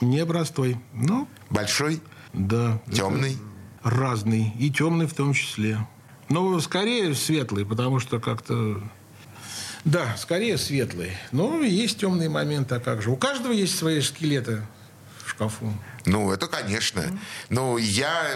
[0.00, 0.78] Непростой.
[0.92, 2.00] Ну, Большой?
[2.32, 2.80] да.
[2.92, 3.36] Темный?
[3.82, 4.52] Разный.
[4.60, 5.76] И темный в том числе.
[6.28, 8.80] Но скорее светлый, потому что как-то...
[9.84, 11.10] Да, скорее светлый.
[11.32, 13.10] Но есть темные моменты, а как же?
[13.10, 14.62] У каждого есть свои скелеты
[15.24, 15.72] в шкафу.
[16.04, 17.02] Ну, это, конечно.
[17.48, 18.26] Ну, я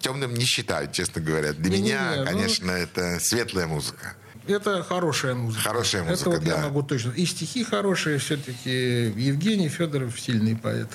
[0.00, 1.52] темным не считаю, честно говоря.
[1.52, 4.14] Для Не-не-не, меня, ну- конечно, это светлая музыка.
[4.46, 5.62] Это хорошая музыка.
[5.62, 6.62] Хорошая Это музыка, вот я да.
[6.62, 7.10] могу точно.
[7.10, 9.12] И стихи хорошие все-таки.
[9.16, 10.88] Евгений Федоров сильный поэт.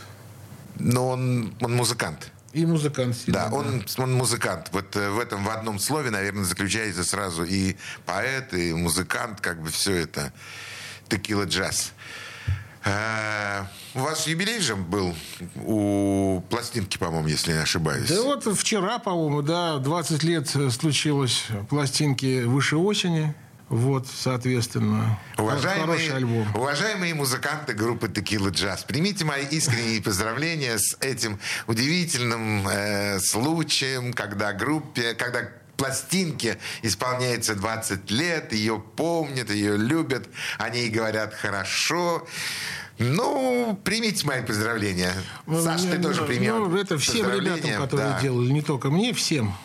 [0.79, 2.31] Но он, он музыкант.
[2.53, 3.33] И музыкант сильный.
[3.33, 4.69] Да, он, он музыкант.
[4.71, 9.61] Вот э, в этом в одном слове, наверное, заключается сразу и поэт, и музыкант, как
[9.61, 10.33] бы все это.
[11.07, 11.93] Текила джаз.
[12.85, 15.13] А, у вас юбилей же был
[15.55, 18.09] у пластинки, по-моему, если не ошибаюсь.
[18.09, 23.33] Да вот вчера, по-моему, да, 20 лет случилось пластинки «Выше осени».
[23.69, 26.47] Вот, соответственно, Уважаемые, хороший альбом.
[26.53, 34.53] уважаемые музыканты группы Текила Джаз, примите мои искренние поздравления с этим удивительным э, случаем, когда
[34.53, 42.25] группе, когда пластинке исполняется 20 лет, ее помнят, ее любят, о ней говорят хорошо.
[42.99, 45.13] Ну, примите мои поздравления.
[45.47, 48.19] Саш, ты Ну, тоже ну, прими Ну, это всем ребятам, которые Да.
[48.21, 49.55] делали, не только мне, всем.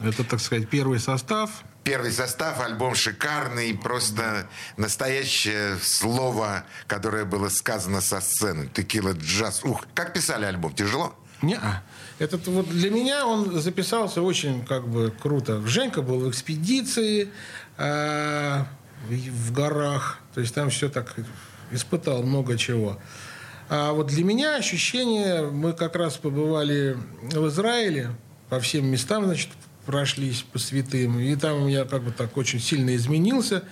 [0.00, 1.50] Это, так сказать, первый состав.
[1.82, 8.68] Первый состав, альбом шикарный, просто настоящее слово, которое было сказано со сцены.
[8.72, 9.62] Текила джаз.
[9.64, 10.72] Ух, как писали альбом?
[10.74, 11.14] Тяжело?
[11.42, 11.82] Не, а.
[12.18, 15.60] Этот вот для меня он записался очень как бы круто.
[15.66, 17.28] Женька был в экспедиции
[17.76, 18.62] э,
[19.08, 21.14] в горах, то есть там все так
[21.72, 22.98] испытал много чего.
[23.68, 28.10] А вот для меня ощущение, мы как раз побывали в Израиле,
[28.48, 29.48] по всем местам, значит,
[29.86, 33.64] прошлись по святым, и там я как бы так очень сильно изменился.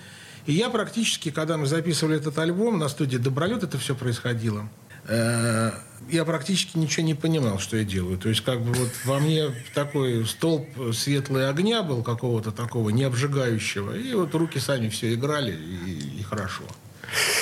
[0.45, 4.67] И я практически, когда мы записывали этот альбом, на студии «Добролет» это все происходило,
[5.07, 8.17] я практически ничего не понимал, что я делаю.
[8.17, 13.03] То есть, как бы вот во мне такой столб светлый огня был какого-то такого, не
[13.03, 13.95] обжигающего.
[13.97, 16.63] И вот руки сами все играли, и, и хорошо.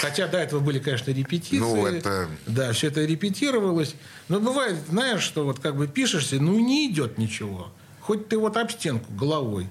[0.01, 1.57] Хотя до этого были, конечно, репетиции.
[1.59, 3.95] Ну, это- Да, все это репетировалось.
[4.27, 7.71] Но бывает, знаешь, что вот как бы пишешься, ну, не идет ничего.
[8.01, 9.67] Хоть ты вот об стенку головой.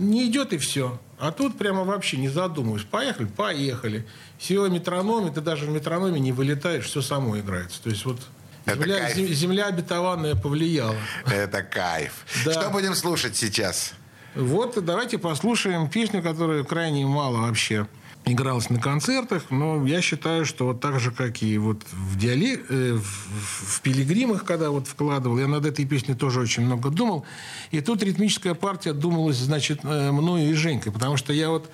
[0.00, 0.98] Не идет и все.
[1.18, 2.84] А тут прямо вообще не задумываясь.
[2.84, 3.26] Поехали?
[3.26, 4.06] Поехали.
[4.38, 7.82] Все метрономе, ты даже в метрономе не вылетаешь, все само играется.
[7.82, 8.18] То есть вот
[8.64, 9.16] Это земля, кайф.
[9.16, 10.96] зем- земля обетованная повлияла.
[11.26, 12.24] Это кайф.
[12.46, 12.52] Да.
[12.52, 13.92] Что будем слушать сейчас?
[14.34, 17.86] Вот давайте послушаем песню, которая крайне мало вообще
[18.26, 22.60] игралась на концертах, но я считаю, что вот так же, как и вот в, диале...
[22.68, 27.24] э, в, в- «Пилигримах», когда вот вкладывал, я над этой песней тоже очень много думал,
[27.70, 31.70] и тут ритмическая партия думалась, значит, э, мною и Женькой, потому что я вот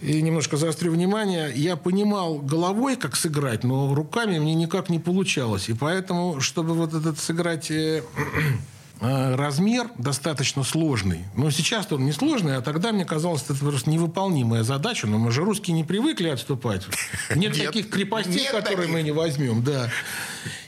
[0.00, 5.68] и немножко заострю внимание, я понимал головой, как сыграть, но руками мне никак не получалось.
[5.68, 8.04] И поэтому, чтобы вот этот сыграть э,
[9.00, 11.24] размер достаточно сложный.
[11.36, 15.06] Но сейчас он не сложный, а тогда мне казалось, это просто невыполнимая задача.
[15.06, 16.86] Но мы же русские не привыкли отступать.
[17.34, 18.92] Нет, Нет, таких крепостей, нет которые таких.
[18.92, 19.90] мы не возьмем, да.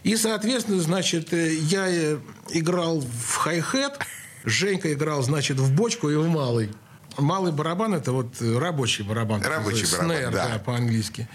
[0.03, 2.19] И, соответственно, значит, э, я э,
[2.51, 3.99] играл в хай-хет,
[4.45, 6.71] Женька играл, значит, в бочку и в малый.
[7.19, 9.43] Малый барабан– это вот э, рабочий барабан.
[9.43, 10.63] Рабочий барабан, снэр, да.
[10.65, 11.29] по-английски.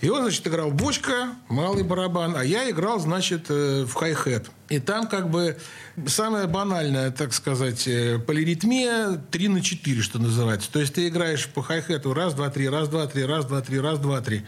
[0.00, 4.50] И он, значит, играл бочка, малый барабан, а я играл, значит, э, в хай-хет.
[4.68, 5.56] И там как бы
[6.06, 10.70] самая банальная, так сказать, э, полиритмия 3 на 4, что называется.
[10.70, 13.80] То есть ты играешь по хай-хету раз, два, три, раз, два, три, раз, два, три,
[13.80, 14.44] раз, два, три.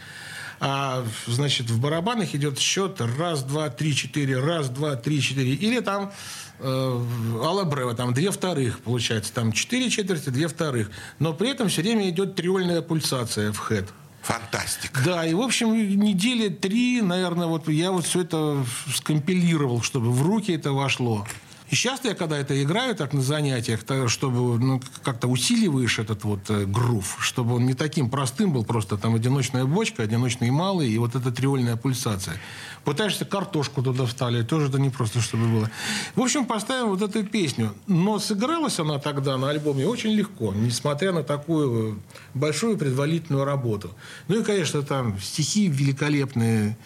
[0.59, 5.53] А, значит, в барабанах идет счет раз, два, три, четыре, раз, два, три, четыре.
[5.53, 6.11] Или там
[6.59, 7.05] э,
[7.43, 9.33] алабрева, там две вторых, получается.
[9.33, 10.91] Там четыре четверти, две вторых.
[11.17, 13.89] Но при этом все время идет триольная пульсация в хэт.
[14.29, 15.01] Фантастика.
[15.03, 18.63] Да, и, в общем, недели три, наверное, вот я вот все это
[18.93, 21.25] скомпилировал, чтобы в руки это вошло.
[21.69, 26.23] И сейчас я, когда это играю так на занятиях, то, чтобы ну, как-то усиливаешь этот
[26.23, 30.89] вот э, грув, чтобы он не таким простым был, просто там одиночная бочка, одиночный малый
[30.89, 32.37] и вот эта триольная пульсация.
[32.85, 35.71] Пытаешься картошку туда вставить, тоже это не просто, чтобы было.
[36.15, 37.75] В общем, поставим вот эту песню.
[37.85, 41.99] Но сыгралась она тогда на альбоме очень легко, несмотря на такую
[42.33, 43.91] большую предварительную работу.
[44.27, 46.77] Ну и, конечно, там стихи великолепные,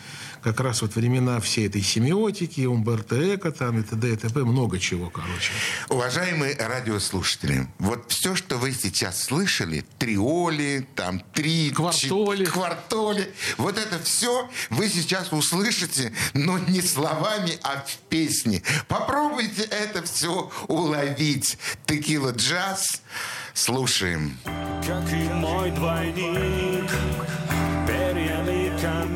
[0.44, 4.14] как раз вот времена всей этой семиотики, Умберто Эко, там, и т.д.
[4.14, 4.42] и т.п.
[4.44, 5.52] Много чего, короче.
[5.90, 11.72] Уважаемые радиослушатели, вот все, что вы сейчас слышали, триоли, там, три...
[11.72, 12.46] Квартоли.
[12.46, 18.62] чет- квартоли, вот это все вы сейчас услышите, но не словами, а в песне.
[18.88, 21.58] Попробуйте это все уловить.
[21.86, 23.02] Текила джаз.
[23.54, 24.38] Слушаем.
[24.86, 26.90] Как и мой двойник,
[27.88, 29.13] перьями комет,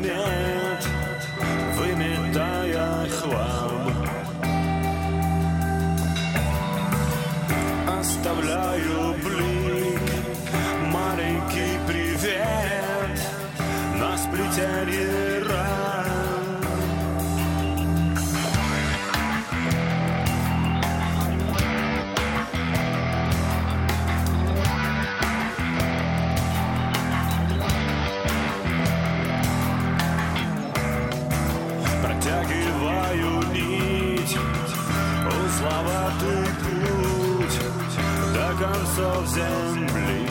[8.18, 10.00] Оставляю блик,
[10.86, 13.16] маленький привет.
[13.94, 15.07] На сплетении
[38.98, 40.28] концов земли.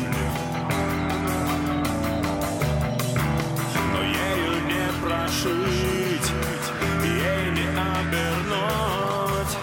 [3.94, 6.32] Но ею не прошить,
[7.04, 9.54] ей не обернуть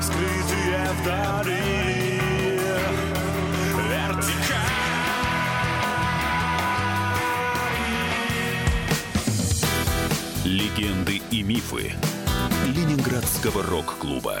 [0.00, 2.20] скрытые вдали.
[10.44, 11.92] Легенды и мифы
[12.66, 14.40] Ленинградского рок-клуба.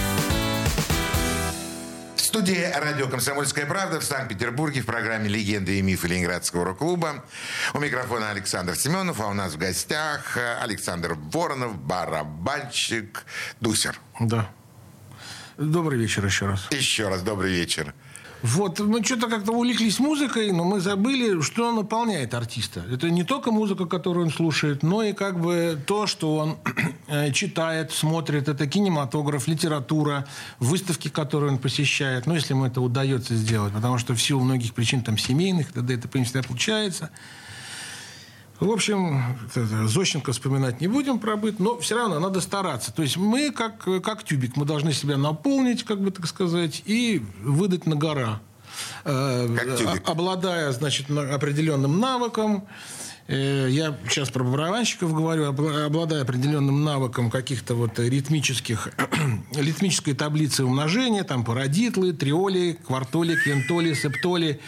[2.31, 7.25] В студии радио «Комсомольская правда» в Санкт-Петербурге в программе «Легенды и мифы Ленинградского рок-клуба».
[7.73, 13.25] У микрофона Александр Семенов, а у нас в гостях Александр Воронов, барабанщик,
[13.59, 13.99] Дусер.
[14.21, 14.49] Да.
[15.57, 16.69] Добрый вечер еще раз.
[16.71, 17.93] Еще раз добрый вечер.
[18.43, 22.83] Вот, мы что-то как-то увлеклись музыкой, но мы забыли, что наполняет артиста.
[22.91, 26.57] Это не только музыка, которую он слушает, но и как бы то, что он
[27.07, 28.47] э, читает, смотрит.
[28.47, 30.25] Это кинематограф, литература,
[30.59, 32.25] выставки, которые он посещает.
[32.25, 35.93] Ну, если ему это удается сделать, потому что в силу многих причин там семейных, тогда
[35.93, 37.11] это, в принципе, получается.
[38.61, 39.23] В общем,
[39.87, 42.93] Зощенко вспоминать не будем про быт, но все равно надо стараться.
[42.93, 47.23] То есть мы как, как тюбик, мы должны себя наполнить, как бы так сказать, и
[47.41, 48.39] выдать на гора.
[49.03, 50.07] Э, Как тюбик.
[50.07, 52.67] Обладая, значит, на- определенным навыком,
[53.31, 58.89] Я сейчас про барабанщиков говорю, обла- обладая определенным навыком каких-то вот ритмических,
[59.55, 64.59] ритмической таблицы умножения, там парадитлы, триоли, квартоли, квинтоли, септоли.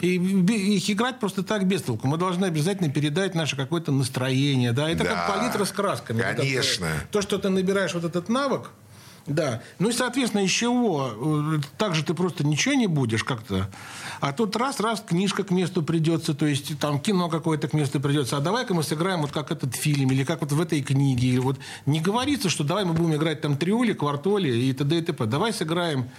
[0.00, 2.06] И их играть просто так без толку.
[2.06, 4.72] Мы должны обязательно передать наше какое-то настроение.
[4.72, 4.88] Да?
[4.88, 6.18] Это Да, как палитра с красками.
[6.18, 6.88] Вот это, конечно.
[7.10, 8.70] то, что ты набираешь вот этот навык,
[9.26, 9.62] да.
[9.78, 11.60] Ну и, соответственно, еще его.
[11.78, 13.70] Так же ты просто ничего не будешь как-то.
[14.20, 18.36] А тут раз-раз книжка к месту придется, то есть там кино какое-то к месту придется.
[18.36, 21.28] А давай-ка мы сыграем вот как этот фильм, или как вот в этой книге.
[21.28, 24.98] Или вот не говорится, что давай мы будем играть там триоли, квартоли и т.д.
[24.98, 25.26] и т.п.
[25.26, 26.10] Давай сыграем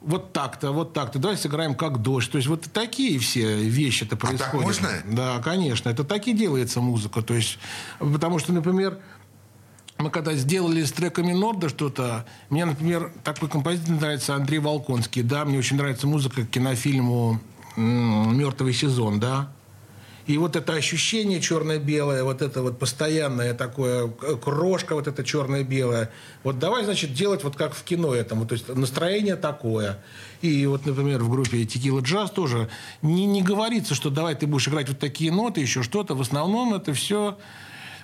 [0.00, 1.18] вот так-то, вот так-то.
[1.18, 2.30] Давай сыграем как дождь.
[2.30, 4.52] То есть вот такие все вещи-то происходят.
[4.52, 4.88] так можно?
[5.06, 5.88] Да, конечно.
[5.88, 7.22] Это так и делается музыка.
[7.22, 7.58] То есть,
[7.98, 8.98] потому что, например,
[10.02, 15.44] мы когда сделали с треками Норда что-то, мне, например, такой композитор нравится Андрей Волконский, да,
[15.44, 17.40] мне очень нравится музыка к кинофильму
[17.76, 19.52] «Мертвый сезон», да.
[20.26, 26.10] И вот это ощущение черно-белое, вот это вот постоянное такое, крошка вот это черно-белое.
[26.44, 28.46] Вот давай, значит, делать вот как в кино этому.
[28.46, 29.98] То есть настроение такое.
[30.40, 32.68] И вот, например, в группе Текила Джаз тоже
[33.02, 36.14] не, не говорится, что давай ты будешь играть вот такие ноты, еще что-то.
[36.14, 37.36] В основном это все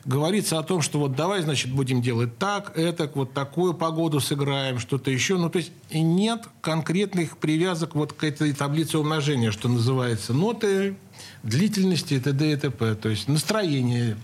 [0.08, 4.78] говорится о том, что вот давай, значит, будем делать так, это, вот такую погоду сыграем,
[4.78, 5.36] что-то еще.
[5.36, 10.32] Ну, то есть нет конкретных привязок вот к этой таблице умножения, что называется.
[10.32, 10.96] Ноты,
[11.42, 12.52] длительности и т.д.
[12.52, 12.94] и т.п.
[12.94, 14.16] То есть настроение.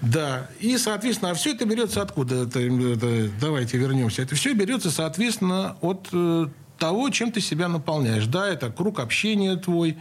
[0.00, 0.50] Да.
[0.58, 2.42] И, соответственно, а все это берется откуда?
[2.42, 4.22] Это, это- давайте вернемся.
[4.22, 6.48] Это все берется, соответственно, от э,
[6.78, 8.26] того, чем ты себя наполняешь.
[8.26, 9.96] Да, это круг общения твой,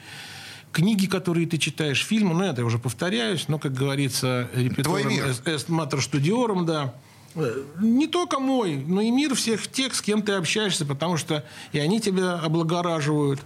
[0.75, 5.09] книги, которые ты читаешь, фильмы, ну, это я уже повторяюсь, но, как говорится, репетитором
[5.45, 6.93] эст матер студиором, да.
[7.35, 11.45] Э, Не только мой, но и мир всех тех, с кем ты общаешься, потому что
[11.71, 13.39] и они тебя облагораживают,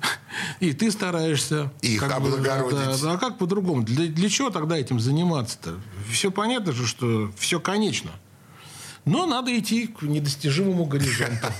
[0.60, 1.72] и ты стараешься.
[1.80, 2.78] Их как бы, облагородить.
[2.78, 3.82] да, да, а как по-другому?
[3.82, 5.80] Для, для чего тогда этим заниматься-то?
[6.10, 8.10] Все понятно же, что все конечно.
[9.06, 11.46] Но надо идти к недостижимому горизонту.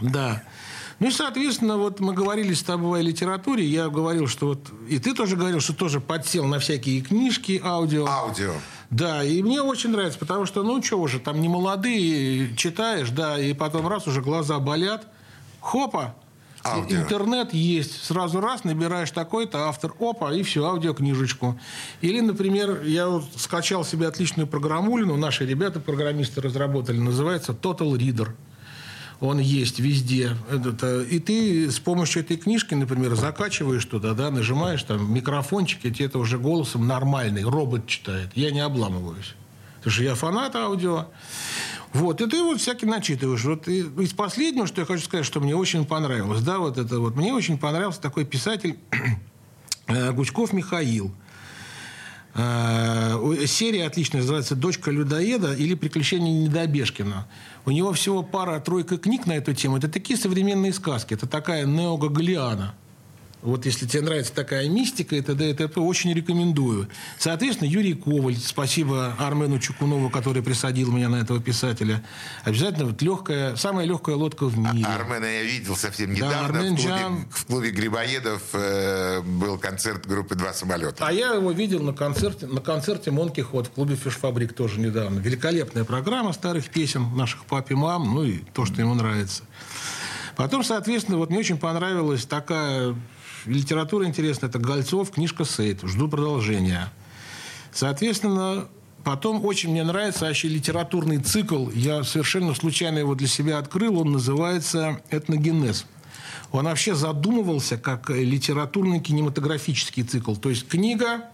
[0.00, 0.42] Да.
[1.00, 3.64] Ну и, соответственно, вот мы говорили с тобой о литературе.
[3.64, 4.60] Я говорил, что вот...
[4.86, 8.06] И ты тоже говорил, что тоже подсел на всякие книжки, аудио.
[8.06, 8.52] Аудио.
[8.90, 13.38] Да, и мне очень нравится, потому что, ну, что уже, там не молодые, читаешь, да,
[13.40, 15.06] и потом раз уже глаза болят.
[15.60, 16.14] Хопа,
[16.64, 16.98] Аудио.
[16.98, 18.04] интернет есть.
[18.04, 21.58] Сразу раз набираешь такой-то автор, опа, и все, аудиокнижечку.
[22.02, 28.30] Или, например, я вот скачал себе отличную программулину, наши ребята-программисты разработали, называется Total Reader.
[29.20, 30.36] Он есть везде.
[30.50, 35.84] Этот, э, И ты с помощью этой книжки, например, закачиваешь туда, да, нажимаешь там микрофончик,
[35.84, 38.30] и тебе это уже голосом нормальный, робот читает.
[38.34, 39.34] Я не обламываюсь.
[39.76, 41.06] Потому что я фанат аудио.
[41.92, 43.44] Вот, и ты вот всякий начитываешь.
[43.44, 47.00] Вот и из последнего, что я хочу сказать, что мне очень понравилось, да, вот это
[47.00, 48.78] вот, мне очень понравился такой писатель
[49.86, 51.12] э, Гучков Михаил.
[52.34, 57.26] Э, Серия отличная, называется «Дочка людоеда» или «Приключения Недобежкина».
[57.66, 59.76] У него всего пара-тройка книг на эту тему.
[59.76, 61.14] Это такие современные сказки.
[61.14, 62.74] Это такая неогагалиана.
[63.42, 65.50] Вот если тебе нравится такая мистика и т.д.
[65.50, 66.88] и т.п., очень рекомендую.
[67.18, 72.04] Соответственно, Юрий Коваль, спасибо Армену Чукунову, который присадил меня на этого писателя.
[72.44, 74.86] Обязательно вот легкая, самая легкая лодка в мире.
[74.86, 76.46] Армена я видел совсем Да, недавно.
[76.46, 77.26] Армен в, клубе, Джан.
[77.30, 81.06] в клубе Грибоедов э, был концерт группы «Два самолета».
[81.06, 85.18] А я его видел на концерте, на концерте Монки Ход в клубе Фишфабрик тоже недавно.
[85.18, 89.44] Великолепная программа старых песен наших пап и мам, ну и то, что ему нравится.
[90.36, 92.94] Потом, соответственно, вот мне очень понравилась такая
[93.46, 94.48] литература интересная.
[94.48, 95.80] Это Гольцов, книжка Сейт.
[95.82, 96.92] Жду продолжения.
[97.72, 98.68] Соответственно,
[99.04, 101.70] потом очень мне нравится вообще литературный цикл.
[101.70, 104.00] Я совершенно случайно его для себя открыл.
[104.00, 105.86] Он называется «Этногенез».
[106.52, 110.34] Он вообще задумывался как литературный кинематографический цикл.
[110.34, 111.26] То есть книга,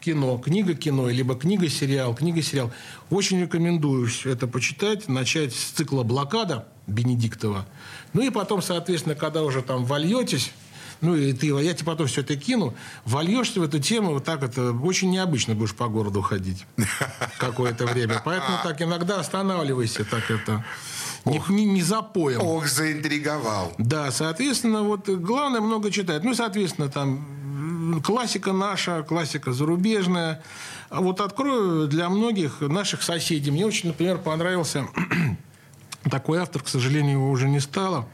[0.00, 2.70] кино, книга-кино, либо книга-сериал, книга-сериал.
[3.08, 7.66] Очень рекомендую это почитать, начать с цикла «Блокада» Бенедиктова.
[8.12, 10.52] Ну и потом, соответственно, когда уже там вольетесь,
[11.00, 12.74] ну и ты, я тебе потом все это кину,
[13.04, 16.66] вольешься в эту тему, вот так это очень необычно будешь по городу ходить
[17.38, 18.22] какое-то время.
[18.24, 20.64] Поэтому так иногда останавливайся, так это
[21.24, 22.40] не, не, не запоем.
[22.42, 23.74] Ох, заинтриговал.
[23.78, 26.22] Да, соответственно, вот главное много читать.
[26.22, 30.42] Ну, соответственно, там классика наша, классика зарубежная.
[30.90, 33.50] А вот открою для многих наших соседей.
[33.50, 34.86] Мне очень, например, понравился
[36.10, 38.06] такой автор, к сожалению, его уже не стало.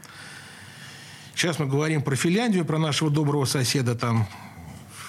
[1.41, 4.27] Сейчас мы говорим про Финляндию, про нашего доброго соседа там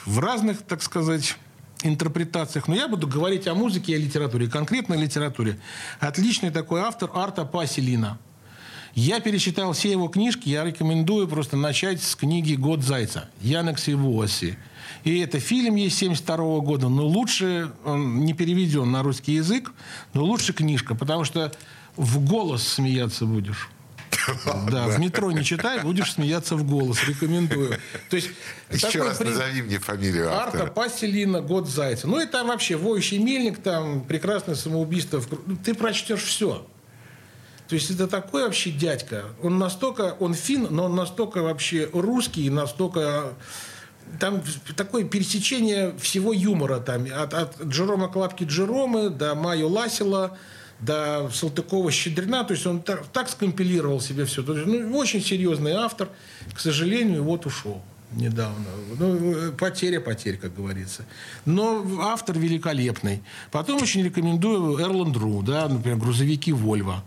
[0.06, 1.36] в разных, так сказать,
[1.82, 2.68] интерпретациях.
[2.68, 5.58] Но я буду говорить о музыке и о литературе, конкретно о литературе.
[6.00, 8.18] Отличный такой автор Арта Паселина.
[8.94, 14.56] Я перечитал все его книжки, я рекомендую просто начать с книги «Год зайца» Янекси Вуоси.
[15.04, 19.70] И это фильм есть 72 года, но лучше, он не переведен на русский язык,
[20.14, 21.52] но лучше книжка, потому что
[21.98, 23.68] в голос смеяться будешь.
[24.70, 27.02] Да, в метро не читай, будешь смеяться в голос.
[27.06, 27.78] Рекомендую.
[28.10, 28.30] То есть
[28.70, 30.70] Еще раз при- назови мне фамилию Арта автора.
[30.70, 32.06] Паселина, год зайца.
[32.08, 35.22] Ну и там вообще воющий мельник, там прекрасное самоубийство.
[35.64, 36.66] Ты прочтешь все.
[37.68, 39.24] То есть это такой вообще дядька.
[39.42, 43.32] Он настолько, он фин, но он настолько вообще русский, настолько
[44.20, 44.42] там
[44.76, 50.36] такое пересечение всего юмора там от, от Джерома Клапки Джеромы до Майо Ласила
[50.82, 54.42] до Салтыкова Щедрина, то есть он так, так скомпилировал себе все.
[54.42, 56.08] То есть, ну, очень серьезный автор,
[56.52, 57.82] к сожалению, вот ушел
[58.16, 58.66] недавно.
[58.98, 61.04] Ну, э, потеря потерь, как говорится.
[61.44, 63.22] Но автор великолепный.
[63.50, 67.04] Потом очень рекомендую Эрланд Ру, да, например, «Грузовики Вольво».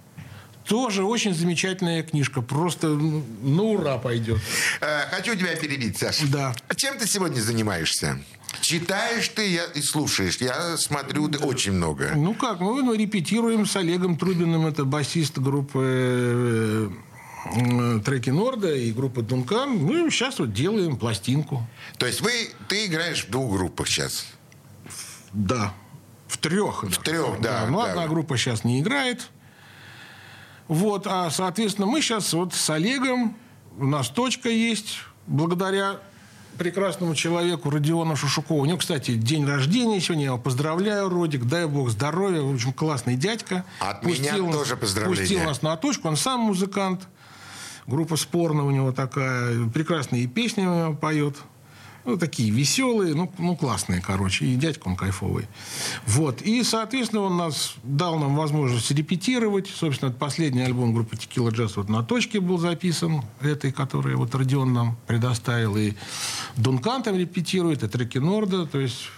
[0.66, 2.42] Тоже очень замечательная книжка.
[2.42, 4.40] Просто на ура пойдет.
[4.82, 6.26] Э, Хочу тебя перебить, Саша.
[6.28, 6.56] Да.
[6.68, 8.20] А чем ты сегодня занимаешься?
[8.66, 10.38] Читаешь ты я, и слушаешь.
[10.38, 12.14] Я смотрю, ты очень много.
[12.16, 16.90] Ну как, мы ну, репетируем с Олегом Трубиным, это басист группы э,
[17.58, 19.78] э, Треки Норда и группы Дункан.
[19.78, 21.62] Мы сейчас вот делаем пластинку.
[22.00, 22.32] То есть вы,
[22.68, 24.26] ты играешь в двух группах сейчас.
[25.32, 25.72] Да.
[26.28, 26.86] В трех.
[26.86, 27.92] В трех, да, Ну, да.
[27.92, 29.30] одна группа сейчас не играет.
[30.68, 33.38] Вот, а, соответственно, мы сейчас вот с Олегом,
[33.78, 36.00] у нас точка есть, благодаря
[36.56, 38.62] прекрасному человеку Родиону Шушукову.
[38.62, 40.24] У него, кстати, день рождения сегодня.
[40.24, 41.46] Я его поздравляю, Родик.
[41.46, 42.42] Дай бог здоровья.
[42.42, 43.66] В общем, классный дядька.
[43.80, 45.22] От меня тоже поздравления.
[45.22, 46.08] Пустил нас на точку.
[46.08, 47.08] Он сам музыкант.
[47.88, 49.70] Группа «Спорно» у него такая.
[49.70, 51.36] Прекрасные песни у него поет.
[52.06, 54.46] Ну, такие веселые, ну, ну, классные, короче.
[54.46, 55.48] И дядька он кайфовый.
[56.06, 56.42] Вот.
[56.44, 59.68] И, соответственно, он нас дал нам возможность репетировать.
[59.68, 63.24] Собственно, это последний альбом группы «Текила Джаз» вот на точке был записан.
[63.42, 65.78] Этой, которую вот Родион нам предоставил.
[65.78, 65.94] И
[66.58, 68.68] Дункан там репетирует, и треки Норда.
[68.68, 69.10] То есть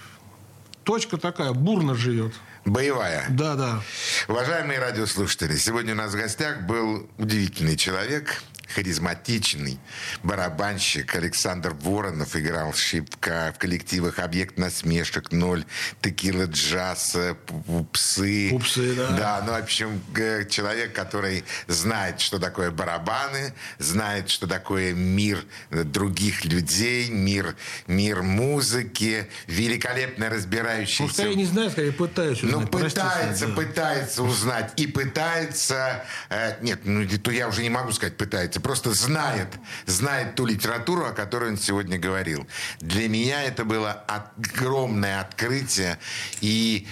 [0.83, 2.33] точка такая, бурно живет.
[2.63, 3.25] Боевая.
[3.29, 3.81] Да, да.
[4.27, 9.79] Уважаемые радиослушатели, сегодня у нас в гостях был удивительный человек, харизматичный
[10.23, 15.65] барабанщик Александр Воронов играл шибко в коллективах «Объект насмешек», «Ноль»,
[16.01, 18.49] «Текила джаз», э, «П- «Пупсы».
[18.51, 19.07] «Пупсы», да.
[19.11, 25.43] Да, ну, в общем, г- человек, который знает, что такое барабаны, знает, что такое мир
[25.71, 27.55] э, других людей, мир,
[27.87, 31.13] мир музыки, великолепно Ну, разбирающийся...
[31.13, 32.71] скорее не знаю, скорее пытаюсь Ну, узнать.
[32.71, 34.73] Простите, пытается, пытается узнать.
[34.77, 36.05] И пытается...
[36.29, 38.56] э, нет, ну, то я уже не могу сказать пытается.
[38.59, 39.47] Просто знает,
[39.85, 42.47] знает ту литературу, о которой он сегодня говорил.
[42.79, 45.99] Для меня это было огромное открытие.
[46.41, 46.87] И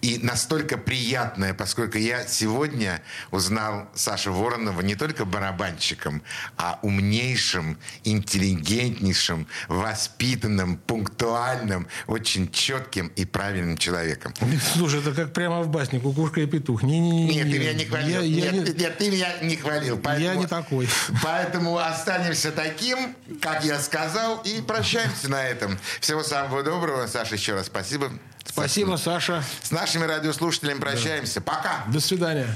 [0.00, 6.22] и настолько приятное, поскольку я сегодня узнал Сашу Воронова не только барабанщиком,
[6.56, 14.34] а умнейшим, интеллигентнейшим, воспитанным, пунктуальным, очень четким и правильным человеком.
[14.74, 16.82] Слушай, это как прямо в басне «Кукушка и петух».
[16.82, 17.34] Не-не-не.
[17.34, 18.22] Нет, ты меня не хвалил.
[18.22, 20.00] Я, я нет, не- нет, ты меня не хвалил.
[20.18, 20.88] я не такой.
[21.22, 25.78] Поэтому останемся таким, как я сказал, и прощаемся на этом.
[26.00, 27.06] Всего самого доброго.
[27.06, 28.10] Саша, еще раз спасибо.
[28.48, 29.42] Спасибо, Саша.
[29.62, 31.40] С нашими радиослушателями прощаемся.
[31.40, 31.84] Пока.
[31.92, 32.48] До свидания.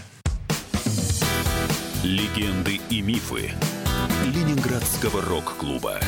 [2.03, 3.53] Легенды и мифы
[4.25, 6.01] Ленинградского рок-клуба.